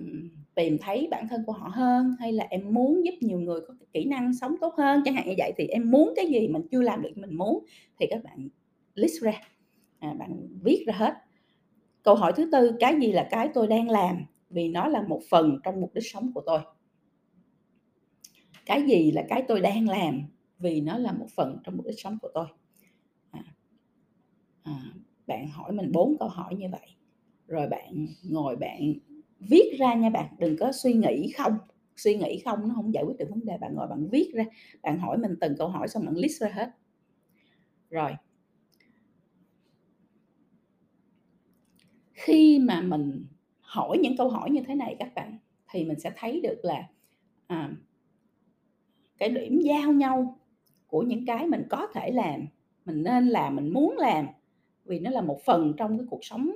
tìm 0.54 0.78
thấy 0.78 1.08
bản 1.10 1.28
thân 1.28 1.44
của 1.46 1.52
họ 1.52 1.68
hơn 1.72 2.16
hay 2.20 2.32
là 2.32 2.46
em 2.50 2.74
muốn 2.74 3.04
giúp 3.04 3.14
nhiều 3.20 3.40
người 3.40 3.60
có 3.68 3.74
kỹ 3.92 4.04
năng 4.04 4.34
sống 4.34 4.54
tốt 4.60 4.74
hơn? 4.76 5.02
Chẳng 5.04 5.14
hạn 5.14 5.26
như 5.28 5.34
vậy 5.38 5.52
thì 5.56 5.66
em 5.66 5.90
muốn 5.90 6.12
cái 6.16 6.26
gì 6.26 6.48
mình 6.48 6.62
chưa 6.70 6.82
làm 6.82 7.02
được 7.02 7.12
mình 7.14 7.34
muốn. 7.34 7.64
Thì 8.00 8.06
các 8.10 8.24
bạn 8.24 8.48
list 8.94 9.22
ra. 9.22 9.32
À, 9.98 10.14
bạn 10.18 10.48
viết 10.62 10.84
ra 10.86 10.94
hết. 10.96 11.14
Câu 12.02 12.14
hỏi 12.14 12.32
thứ 12.36 12.48
tư 12.52 12.72
cái 12.80 13.00
gì 13.00 13.12
là 13.12 13.28
cái 13.30 13.48
tôi 13.54 13.66
đang 13.66 13.90
làm? 13.90 14.24
Vì 14.50 14.68
nó 14.68 14.88
là 14.88 15.02
một 15.02 15.20
phần 15.30 15.58
trong 15.64 15.80
mục 15.80 15.94
đích 15.94 16.06
sống 16.06 16.32
của 16.34 16.42
tôi. 16.46 16.60
Cái 18.66 18.82
gì 18.82 19.10
là 19.10 19.24
cái 19.28 19.42
tôi 19.48 19.60
đang 19.60 19.88
làm? 19.88 20.22
Vì 20.58 20.80
nó 20.80 20.98
là 20.98 21.12
một 21.12 21.26
phần 21.36 21.58
trong 21.64 21.76
mục 21.76 21.86
đích 21.86 22.00
sống 22.00 22.18
của 22.22 22.30
tôi. 22.34 22.46
À, 23.30 23.44
à, 24.62 24.80
bạn 25.26 25.48
hỏi 25.48 25.72
mình 25.72 25.92
bốn 25.92 26.16
câu 26.18 26.28
hỏi 26.28 26.54
như 26.54 26.66
vậy. 26.72 26.88
Rồi 27.46 27.68
bạn 27.68 28.06
ngồi 28.22 28.56
bạn 28.56 28.94
viết 29.48 29.76
ra 29.78 29.94
nha 29.94 30.10
bạn 30.10 30.26
đừng 30.38 30.56
có 30.56 30.72
suy 30.72 30.92
nghĩ 30.92 31.32
không 31.36 31.52
suy 31.96 32.14
nghĩ 32.16 32.42
không 32.44 32.68
nó 32.68 32.74
không 32.74 32.94
giải 32.94 33.04
quyết 33.04 33.16
được 33.18 33.26
vấn 33.30 33.44
đề. 33.46 33.58
Bạn 33.58 33.74
ngồi 33.74 33.86
bạn 33.86 34.08
viết 34.10 34.30
ra 34.34 34.44
bạn 34.82 34.98
hỏi 34.98 35.18
mình 35.18 35.34
từng 35.40 35.54
câu 35.58 35.68
hỏi 35.68 35.88
xong 35.88 36.04
bạn 36.06 36.16
list 36.16 36.42
ra 36.42 36.48
hết. 36.54 36.70
Rồi. 37.90 38.12
Khi 42.12 42.58
mà 42.58 42.80
mình 42.82 43.26
hỏi 43.60 43.98
những 43.98 44.16
câu 44.16 44.28
hỏi 44.28 44.50
như 44.50 44.60
thế 44.66 44.74
này 44.74 44.96
các 44.98 45.14
bạn 45.14 45.38
thì 45.72 45.84
mình 45.84 46.00
sẽ 46.00 46.10
thấy 46.16 46.40
được 46.40 46.56
là 46.62 46.88
à, 47.46 47.70
cái 49.18 49.28
điểm 49.28 49.60
giao 49.60 49.92
nhau 49.92 50.38
của 50.86 51.02
những 51.02 51.26
cái 51.26 51.46
mình 51.46 51.62
có 51.70 51.86
thể 51.94 52.10
làm, 52.10 52.46
mình 52.84 53.02
nên 53.02 53.26
làm, 53.28 53.56
mình 53.56 53.72
muốn 53.72 53.96
làm, 53.98 54.26
vì 54.84 54.98
nó 55.00 55.10
là 55.10 55.20
một 55.22 55.40
phần 55.44 55.74
trong 55.76 55.98
cái 55.98 56.06
cuộc 56.10 56.24
sống, 56.24 56.50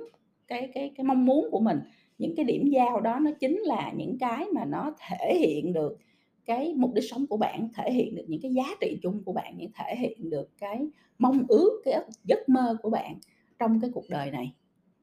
cái 0.47 0.69
cái 0.73 0.91
cái 0.97 1.03
mong 1.05 1.25
muốn 1.25 1.47
của 1.51 1.59
mình. 1.59 1.79
Những 2.19 2.35
cái 2.35 2.45
điểm 2.45 2.67
giao 2.67 3.01
đó 3.01 3.19
nó 3.19 3.31
chính 3.39 3.59
là 3.59 3.93
những 3.97 4.17
cái 4.19 4.45
mà 4.53 4.65
nó 4.65 4.95
thể 5.09 5.37
hiện 5.39 5.73
được 5.73 5.97
cái 6.45 6.73
mục 6.77 6.93
đích 6.93 7.03
sống 7.09 7.27
của 7.27 7.37
bạn, 7.37 7.69
thể 7.75 7.91
hiện 7.93 8.15
được 8.15 8.25
những 8.27 8.41
cái 8.41 8.53
giá 8.53 8.63
trị 8.81 8.99
chung 9.01 9.23
của 9.23 9.33
bạn, 9.33 9.57
những 9.57 9.71
thể 9.75 9.95
hiện 9.95 10.29
được 10.29 10.49
cái 10.57 10.87
mong 11.19 11.45
ước, 11.47 11.81
cái 11.85 11.99
giấc 12.23 12.49
mơ 12.49 12.77
của 12.81 12.89
bạn 12.89 13.19
trong 13.59 13.79
cái 13.81 13.89
cuộc 13.93 14.09
đời 14.09 14.31
này, 14.31 14.53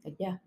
được 0.05 0.12
chưa? 0.18 0.38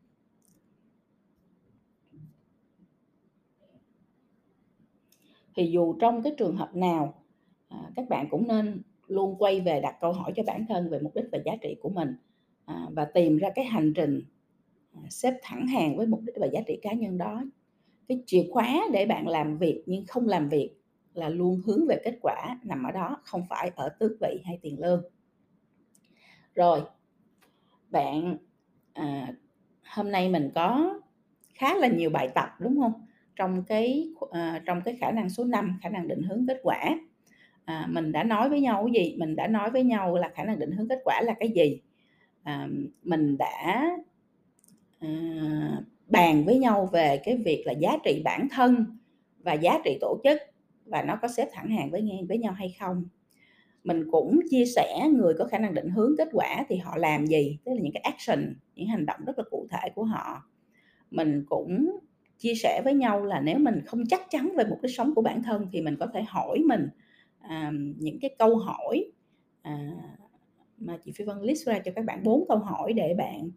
Thì 5.55 5.71
dù 5.71 5.93
trong 5.99 6.23
cái 6.23 6.33
trường 6.37 6.55
hợp 6.55 6.75
nào, 6.75 7.23
à, 7.67 7.91
các 7.95 8.09
bạn 8.09 8.27
cũng 8.29 8.47
nên 8.47 8.81
luôn 9.07 9.35
quay 9.39 9.61
về 9.61 9.81
đặt 9.81 9.95
câu 10.01 10.13
hỏi 10.13 10.33
cho 10.35 10.43
bản 10.43 10.65
thân 10.69 10.89
về 10.89 10.99
mục 10.99 11.15
đích 11.15 11.25
và 11.31 11.39
giá 11.45 11.55
trị 11.61 11.75
của 11.81 11.89
mình, 11.89 12.15
à, 12.65 12.87
và 12.91 13.05
tìm 13.05 13.37
ra 13.37 13.49
cái 13.55 13.65
hành 13.65 13.93
trình, 13.95 14.21
À, 15.03 15.09
xếp 15.09 15.33
thẳng 15.41 15.67
hàng 15.67 15.97
với 15.97 16.07
mục 16.07 16.21
đích 16.25 16.35
và 16.39 16.47
giá 16.53 16.61
trị 16.67 16.79
cá 16.81 16.93
nhân 16.93 17.17
đó. 17.17 17.43
Cái 18.07 18.23
chìa 18.25 18.43
khóa 18.51 18.87
để 18.93 19.05
bạn 19.05 19.27
làm 19.27 19.57
việc 19.57 19.83
nhưng 19.85 20.05
không 20.07 20.27
làm 20.27 20.49
việc 20.49 20.75
là 21.13 21.29
luôn 21.29 21.61
hướng 21.65 21.87
về 21.87 22.01
kết 22.03 22.17
quả 22.21 22.59
nằm 22.63 22.83
ở 22.83 22.91
đó, 22.91 23.17
không 23.23 23.43
phải 23.49 23.71
ở 23.75 23.89
tước 23.89 24.11
vị 24.21 24.41
hay 24.45 24.59
tiền 24.61 24.79
lương. 24.79 25.03
Rồi, 26.55 26.81
bạn, 27.89 28.37
à, 28.93 29.33
hôm 29.85 30.11
nay 30.11 30.29
mình 30.29 30.49
có 30.55 30.99
khá 31.53 31.75
là 31.75 31.87
nhiều 31.87 32.09
bài 32.09 32.29
tập, 32.35 32.49
đúng 32.59 32.81
không? 32.81 32.93
Trong 33.35 33.63
cái 33.63 34.09
à, 34.31 34.63
trong 34.65 34.81
cái 34.85 34.95
khả 34.95 35.11
năng 35.11 35.29
số 35.29 35.43
5, 35.43 35.79
khả 35.81 35.89
năng 35.89 36.07
định 36.07 36.21
hướng 36.21 36.47
kết 36.47 36.59
quả. 36.63 36.99
À, 37.65 37.87
mình 37.89 38.11
đã 38.11 38.23
nói 38.23 38.49
với 38.49 38.61
nhau 38.61 38.89
cái 38.93 39.03
gì? 39.03 39.15
Mình 39.19 39.35
đã 39.35 39.47
nói 39.47 39.71
với 39.71 39.83
nhau 39.83 40.15
là 40.15 40.29
khả 40.35 40.43
năng 40.43 40.59
định 40.59 40.71
hướng 40.71 40.87
kết 40.87 40.99
quả 41.03 41.21
là 41.21 41.33
cái 41.39 41.49
gì? 41.49 41.81
À, 42.43 42.67
mình 43.03 43.37
đã, 43.37 43.89
à, 44.99 45.09
bàn 46.07 46.45
với 46.45 46.59
nhau 46.59 46.89
về 46.93 47.21
cái 47.23 47.37
việc 47.37 47.63
là 47.65 47.73
giá 47.73 47.97
trị 48.03 48.21
bản 48.25 48.47
thân 48.51 48.85
và 49.39 49.53
giá 49.53 49.79
trị 49.85 49.97
tổ 50.01 50.19
chức 50.23 50.41
và 50.85 51.01
nó 51.01 51.15
có 51.21 51.27
xếp 51.27 51.47
thẳng 51.51 51.69
hàng 51.69 51.91
với 51.91 52.01
ngang 52.01 52.27
với 52.27 52.37
nhau 52.37 52.53
hay 52.53 52.75
không. 52.79 53.05
Mình 53.83 54.11
cũng 54.11 54.39
chia 54.49 54.65
sẻ 54.65 55.09
người 55.11 55.33
có 55.39 55.45
khả 55.45 55.57
năng 55.57 55.73
định 55.73 55.89
hướng 55.89 56.15
kết 56.17 56.27
quả 56.31 56.65
thì 56.69 56.77
họ 56.77 56.97
làm 56.97 57.27
gì, 57.27 57.57
tức 57.65 57.71
là 57.75 57.81
những 57.81 57.93
cái 57.93 58.01
action, 58.01 58.55
những 58.75 58.87
hành 58.87 59.05
động 59.05 59.19
rất 59.25 59.37
là 59.37 59.43
cụ 59.51 59.67
thể 59.71 59.89
của 59.95 60.03
họ. 60.03 60.49
Mình 61.11 61.45
cũng 61.49 61.99
chia 62.37 62.53
sẻ 62.55 62.81
với 62.83 62.93
nhau 62.93 63.25
là 63.25 63.41
nếu 63.41 63.57
mình 63.57 63.81
không 63.85 64.03
chắc 64.09 64.21
chắn 64.29 64.53
về 64.57 64.63
một 64.63 64.77
cái 64.81 64.91
sống 64.91 65.15
của 65.15 65.21
bản 65.21 65.43
thân 65.43 65.67
thì 65.71 65.81
mình 65.81 65.95
có 65.99 66.07
thể 66.13 66.21
hỏi 66.21 66.59
mình, 66.65 66.89
à, 67.39 67.71
những 67.97 68.19
cái 68.19 68.35
câu 68.39 68.57
hỏi, 68.57 69.11
à, 69.61 69.91
mà 70.77 70.97
chị 71.05 71.11
Phi 71.15 71.25
Vân 71.25 71.41
list 71.41 71.67
ra 71.67 71.79
cho 71.79 71.91
các 71.95 72.05
bạn 72.05 72.23
bốn 72.23 72.45
câu 72.47 72.57
hỏi 72.57 72.93
để 72.93 73.13
bạn, 73.17 73.51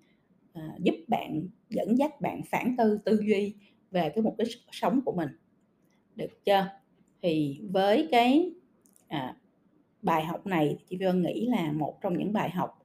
à, 0.52 0.76
giúp 0.80 0.94
bạn 1.08 1.48
dẫn 1.70 1.98
dắt 1.98 2.20
bạn 2.20 2.42
phản 2.50 2.74
tư 2.78 2.98
tư 3.04 3.20
duy 3.26 3.54
về 3.90 4.10
cái 4.14 4.22
mục 4.22 4.34
đích 4.38 4.48
sống 4.72 5.00
của 5.04 5.12
mình. 5.12 5.28
Được 6.16 6.44
chưa? 6.44 6.66
Thì 7.22 7.60
với 7.70 8.08
cái, 8.10 8.52
à, 9.08 9.36
bài 10.02 10.24
học 10.24 10.46
này 10.46 10.76
chị 10.90 10.96
Vân 11.00 11.22
nghĩ 11.22 11.46
là 11.46 11.72
một 11.72 11.98
trong 12.02 12.18
những 12.18 12.32
bài 12.32 12.50
học 12.50 12.78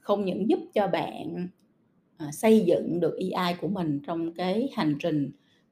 không 0.00 0.24
những 0.24 0.50
giúp 0.50 0.58
cho 0.74 0.88
bạn, 0.88 1.48
à, 2.16 2.32
xây 2.32 2.60
dựng 2.60 3.00
được 3.00 3.16
EI 3.18 3.54
của 3.60 3.68
mình 3.68 4.00
trong 4.06 4.34
cái 4.34 4.68
hành 4.74 4.96
trình, 5.00 5.30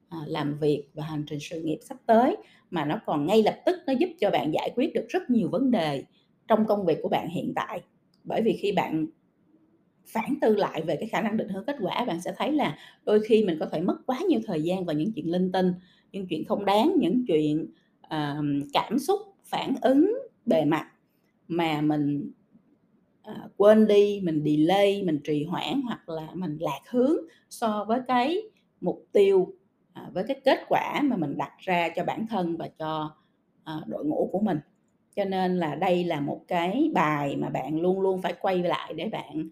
à, 0.09 0.19
làm 0.27 0.59
việc 0.59 0.85
và 0.95 1.05
hành 1.05 1.25
trình 1.27 1.39
sự 1.43 1.63
nghiệp 1.63 1.79
sắp 1.83 1.99
tới, 2.07 2.37
mà 2.71 2.85
nó 2.85 3.01
còn 3.07 3.27
ngay 3.27 3.43
lập 3.43 3.57
tức 3.67 3.77
nó 3.87 3.93
giúp 4.01 4.09
cho 4.21 4.31
bạn 4.31 4.53
giải 4.55 4.73
quyết 4.77 4.95
được 4.95 5.07
rất 5.09 5.31
nhiều 5.31 5.49
vấn 5.51 5.71
đề 5.71 6.05
trong 6.49 6.67
công 6.67 6.87
việc 6.87 6.99
của 7.03 7.09
bạn 7.09 7.29
hiện 7.29 7.53
tại. 7.57 7.83
Bởi 8.25 8.43
vì 8.43 8.53
khi 8.63 8.73
bạn 8.73 9.07
phản 10.07 10.35
tư 10.41 10.57
lại 10.57 10.83
về 10.83 10.97
cái 10.97 11.09
khả 11.09 11.23
năng 11.23 11.37
định 11.37 11.49
hướng 11.49 11.65
kết 11.65 11.77
quả, 11.81 12.05
bạn 12.05 12.21
sẽ 12.21 12.35
thấy 12.37 12.53
là 12.53 12.79
đôi 13.05 13.21
khi 13.29 13.45
mình 13.45 13.57
có 13.61 13.67
thể 13.67 13.81
mất 13.81 13.97
quá 14.07 14.19
nhiều 14.29 14.41
thời 14.47 14.63
gian 14.63 14.85
vào 14.85 14.97
những 14.97 15.13
chuyện 15.13 15.31
linh 15.31 15.53
tinh, 15.53 15.75
những 16.13 16.27
chuyện 16.27 16.45
không 16.45 16.65
đáng, 16.65 16.93
những 16.99 17.25
chuyện, 17.29 17.67
uh, 18.07 18.69
cảm 18.73 18.99
xúc, 18.99 19.21
phản 19.45 19.75
ứng 19.83 20.19
bề 20.47 20.65
mặt 20.65 20.89
mà 21.49 21.81
mình, 21.81 22.31
uh, 23.31 23.51
quên 23.57 23.87
đi, 23.87 24.21
mình 24.25 24.43
delay, 24.45 25.03
mình 25.03 25.21
trì 25.25 25.45
hoãn 25.45 25.83
hoặc 25.83 26.09
là 26.09 26.29
mình 26.35 26.57
lạc 26.61 26.81
hướng 26.91 27.17
so 27.51 27.85
với 27.89 28.01
cái 28.09 28.43
mục 28.81 29.07
tiêu, 29.13 29.55
uh, 30.07 30.15
với 30.15 30.25
cái 30.29 30.41
kết 30.45 30.59
quả 30.69 31.01
mà 31.05 31.17
mình 31.17 31.39
đặt 31.39 31.53
ra 31.59 31.89
cho 31.97 32.05
bản 32.05 32.27
thân 32.27 32.57
và 32.57 32.69
cho, 32.79 33.17
uh, 33.63 33.89
đội 33.89 34.05
ngũ 34.05 34.29
của 34.33 34.41
mình. 34.41 34.59
Cho 35.17 35.25
nên 35.25 35.59
là 35.59 35.75
đây 35.75 36.05
là 36.05 36.21
một 36.21 36.45
cái 36.49 36.91
bài 36.95 37.37
mà 37.37 37.49
bạn 37.49 37.81
luôn 37.81 38.01
luôn 38.01 38.23
phải 38.23 38.35
quay 38.41 38.59
lại 38.59 38.95
để 38.95 39.09
bạn 39.09 39.49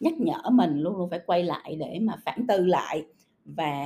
nhắc 0.00 0.14
nhở 0.20 0.50
mình, 0.52 0.78
luôn 0.78 0.96
luôn 0.96 1.10
phải 1.10 1.20
quay 1.26 1.42
lại 1.44 1.76
để 1.80 1.98
mà 2.02 2.16
phản 2.24 2.46
tư 2.48 2.66
lại 2.66 3.06
và, 3.44 3.84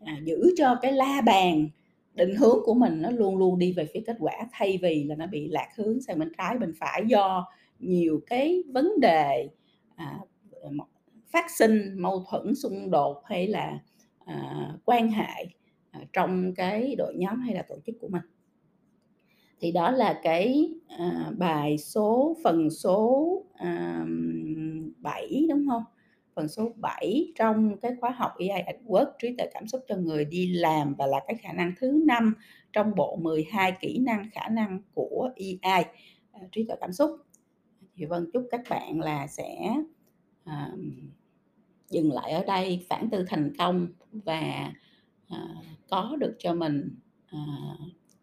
à, 0.00 0.18
giữ 0.24 0.54
cho 0.56 0.74
cái 0.82 0.92
la 0.92 1.20
bàn 1.26 1.68
định 2.14 2.34
hướng 2.36 2.58
của 2.64 2.74
mình 2.74 3.02
nó 3.02 3.10
luôn 3.10 3.36
luôn 3.36 3.58
đi 3.58 3.72
về 3.72 3.86
phía 3.94 4.00
kết 4.06 4.16
quả, 4.20 4.32
thay 4.52 4.78
vì 4.82 5.04
là 5.04 5.14
nó 5.14 5.26
bị 5.26 5.48
lạc 5.48 5.68
hướng 5.76 6.00
sang 6.02 6.18
bên 6.18 6.32
trái 6.38 6.58
bên 6.58 6.72
phải 6.80 7.02
do 7.06 7.46
nhiều 7.78 8.20
cái 8.26 8.62
vấn 8.72 9.00
đề, 9.00 9.48
à, 9.96 10.18
phát 11.32 11.44
sinh, 11.58 11.96
mâu 11.98 12.24
thuẫn, 12.30 12.54
xung 12.54 12.90
đột 12.90 13.22
hay 13.26 13.46
là, 13.46 13.78
à, 14.26 14.68
quan 14.84 15.10
hệ, 15.10 15.46
à, 15.90 16.00
trong 16.12 16.54
cái 16.54 16.94
đội 16.98 17.14
nhóm 17.16 17.40
hay 17.40 17.54
là 17.54 17.62
tổ 17.68 17.76
chức 17.86 17.96
của 18.00 18.08
mình. 18.08 18.22
Thì 19.64 19.72
đó 19.72 19.90
là 19.90 20.20
cái, 20.22 20.70
à, 20.88 21.32
bài 21.38 21.78
số 21.78 22.36
phần 22.44 22.70
số, 22.70 23.42
à, 23.54 24.04
7, 24.98 25.46
đúng 25.48 25.66
không 25.68 25.82
Phần 26.34 26.48
số 26.48 26.72
7 26.76 27.32
trong 27.34 27.76
cái 27.80 27.92
khóa 28.00 28.10
học 28.10 28.32
AI 28.38 28.48
at 28.48 28.76
Work, 28.86 29.06
trí 29.18 29.34
tuệ 29.38 29.46
cảm 29.54 29.68
xúc 29.68 29.84
cho 29.88 29.96
người 29.96 30.24
đi 30.24 30.46
làm 30.46 30.94
và 30.94 31.06
là 31.06 31.20
cái 31.26 31.36
khả 31.36 31.52
năng 31.52 31.72
thứ 31.80 32.02
năm 32.06 32.34
trong 32.72 32.94
bộ 32.96 33.16
12 33.16 33.72
kỹ 33.80 33.98
năng, 33.98 34.30
khả 34.32 34.48
năng 34.48 34.80
của 34.94 35.30
AI 35.36 35.84
à, 36.32 36.40
trí 36.52 36.64
tuệ 36.64 36.76
cảm 36.80 36.92
xúc. 36.92 37.10
Thì 37.96 38.04
Vân 38.04 38.30
chúc 38.32 38.48
các 38.50 38.60
bạn 38.70 39.00
là 39.00 39.26
sẽ, 39.26 39.74
à, 40.44 40.72
dừng 41.90 42.12
lại 42.12 42.32
ở 42.32 42.44
đây, 42.44 42.86
phản 42.88 43.10
tư 43.10 43.24
thành 43.28 43.52
công 43.58 43.88
và, 44.12 44.72
à, 45.28 45.46
có 45.88 46.16
được 46.20 46.36
cho 46.38 46.54
mình, 46.54 46.98
à, 47.26 47.38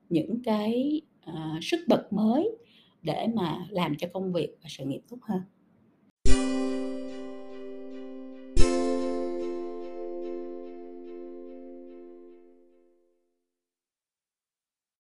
những 0.10 0.44
cái, 0.44 1.02
Ờ, 1.26 1.34
sức 1.62 1.80
bật 1.88 2.14
mới 2.14 2.58
để 3.02 3.28
mà 3.36 3.66
làm 3.70 3.98
cho 3.98 4.08
công 4.14 4.34
việc 4.34 4.56
và 4.64 4.70
sự 4.70 4.86
nghiệp 4.86 5.02
tốt 5.10 5.18
hơn. 5.22 5.42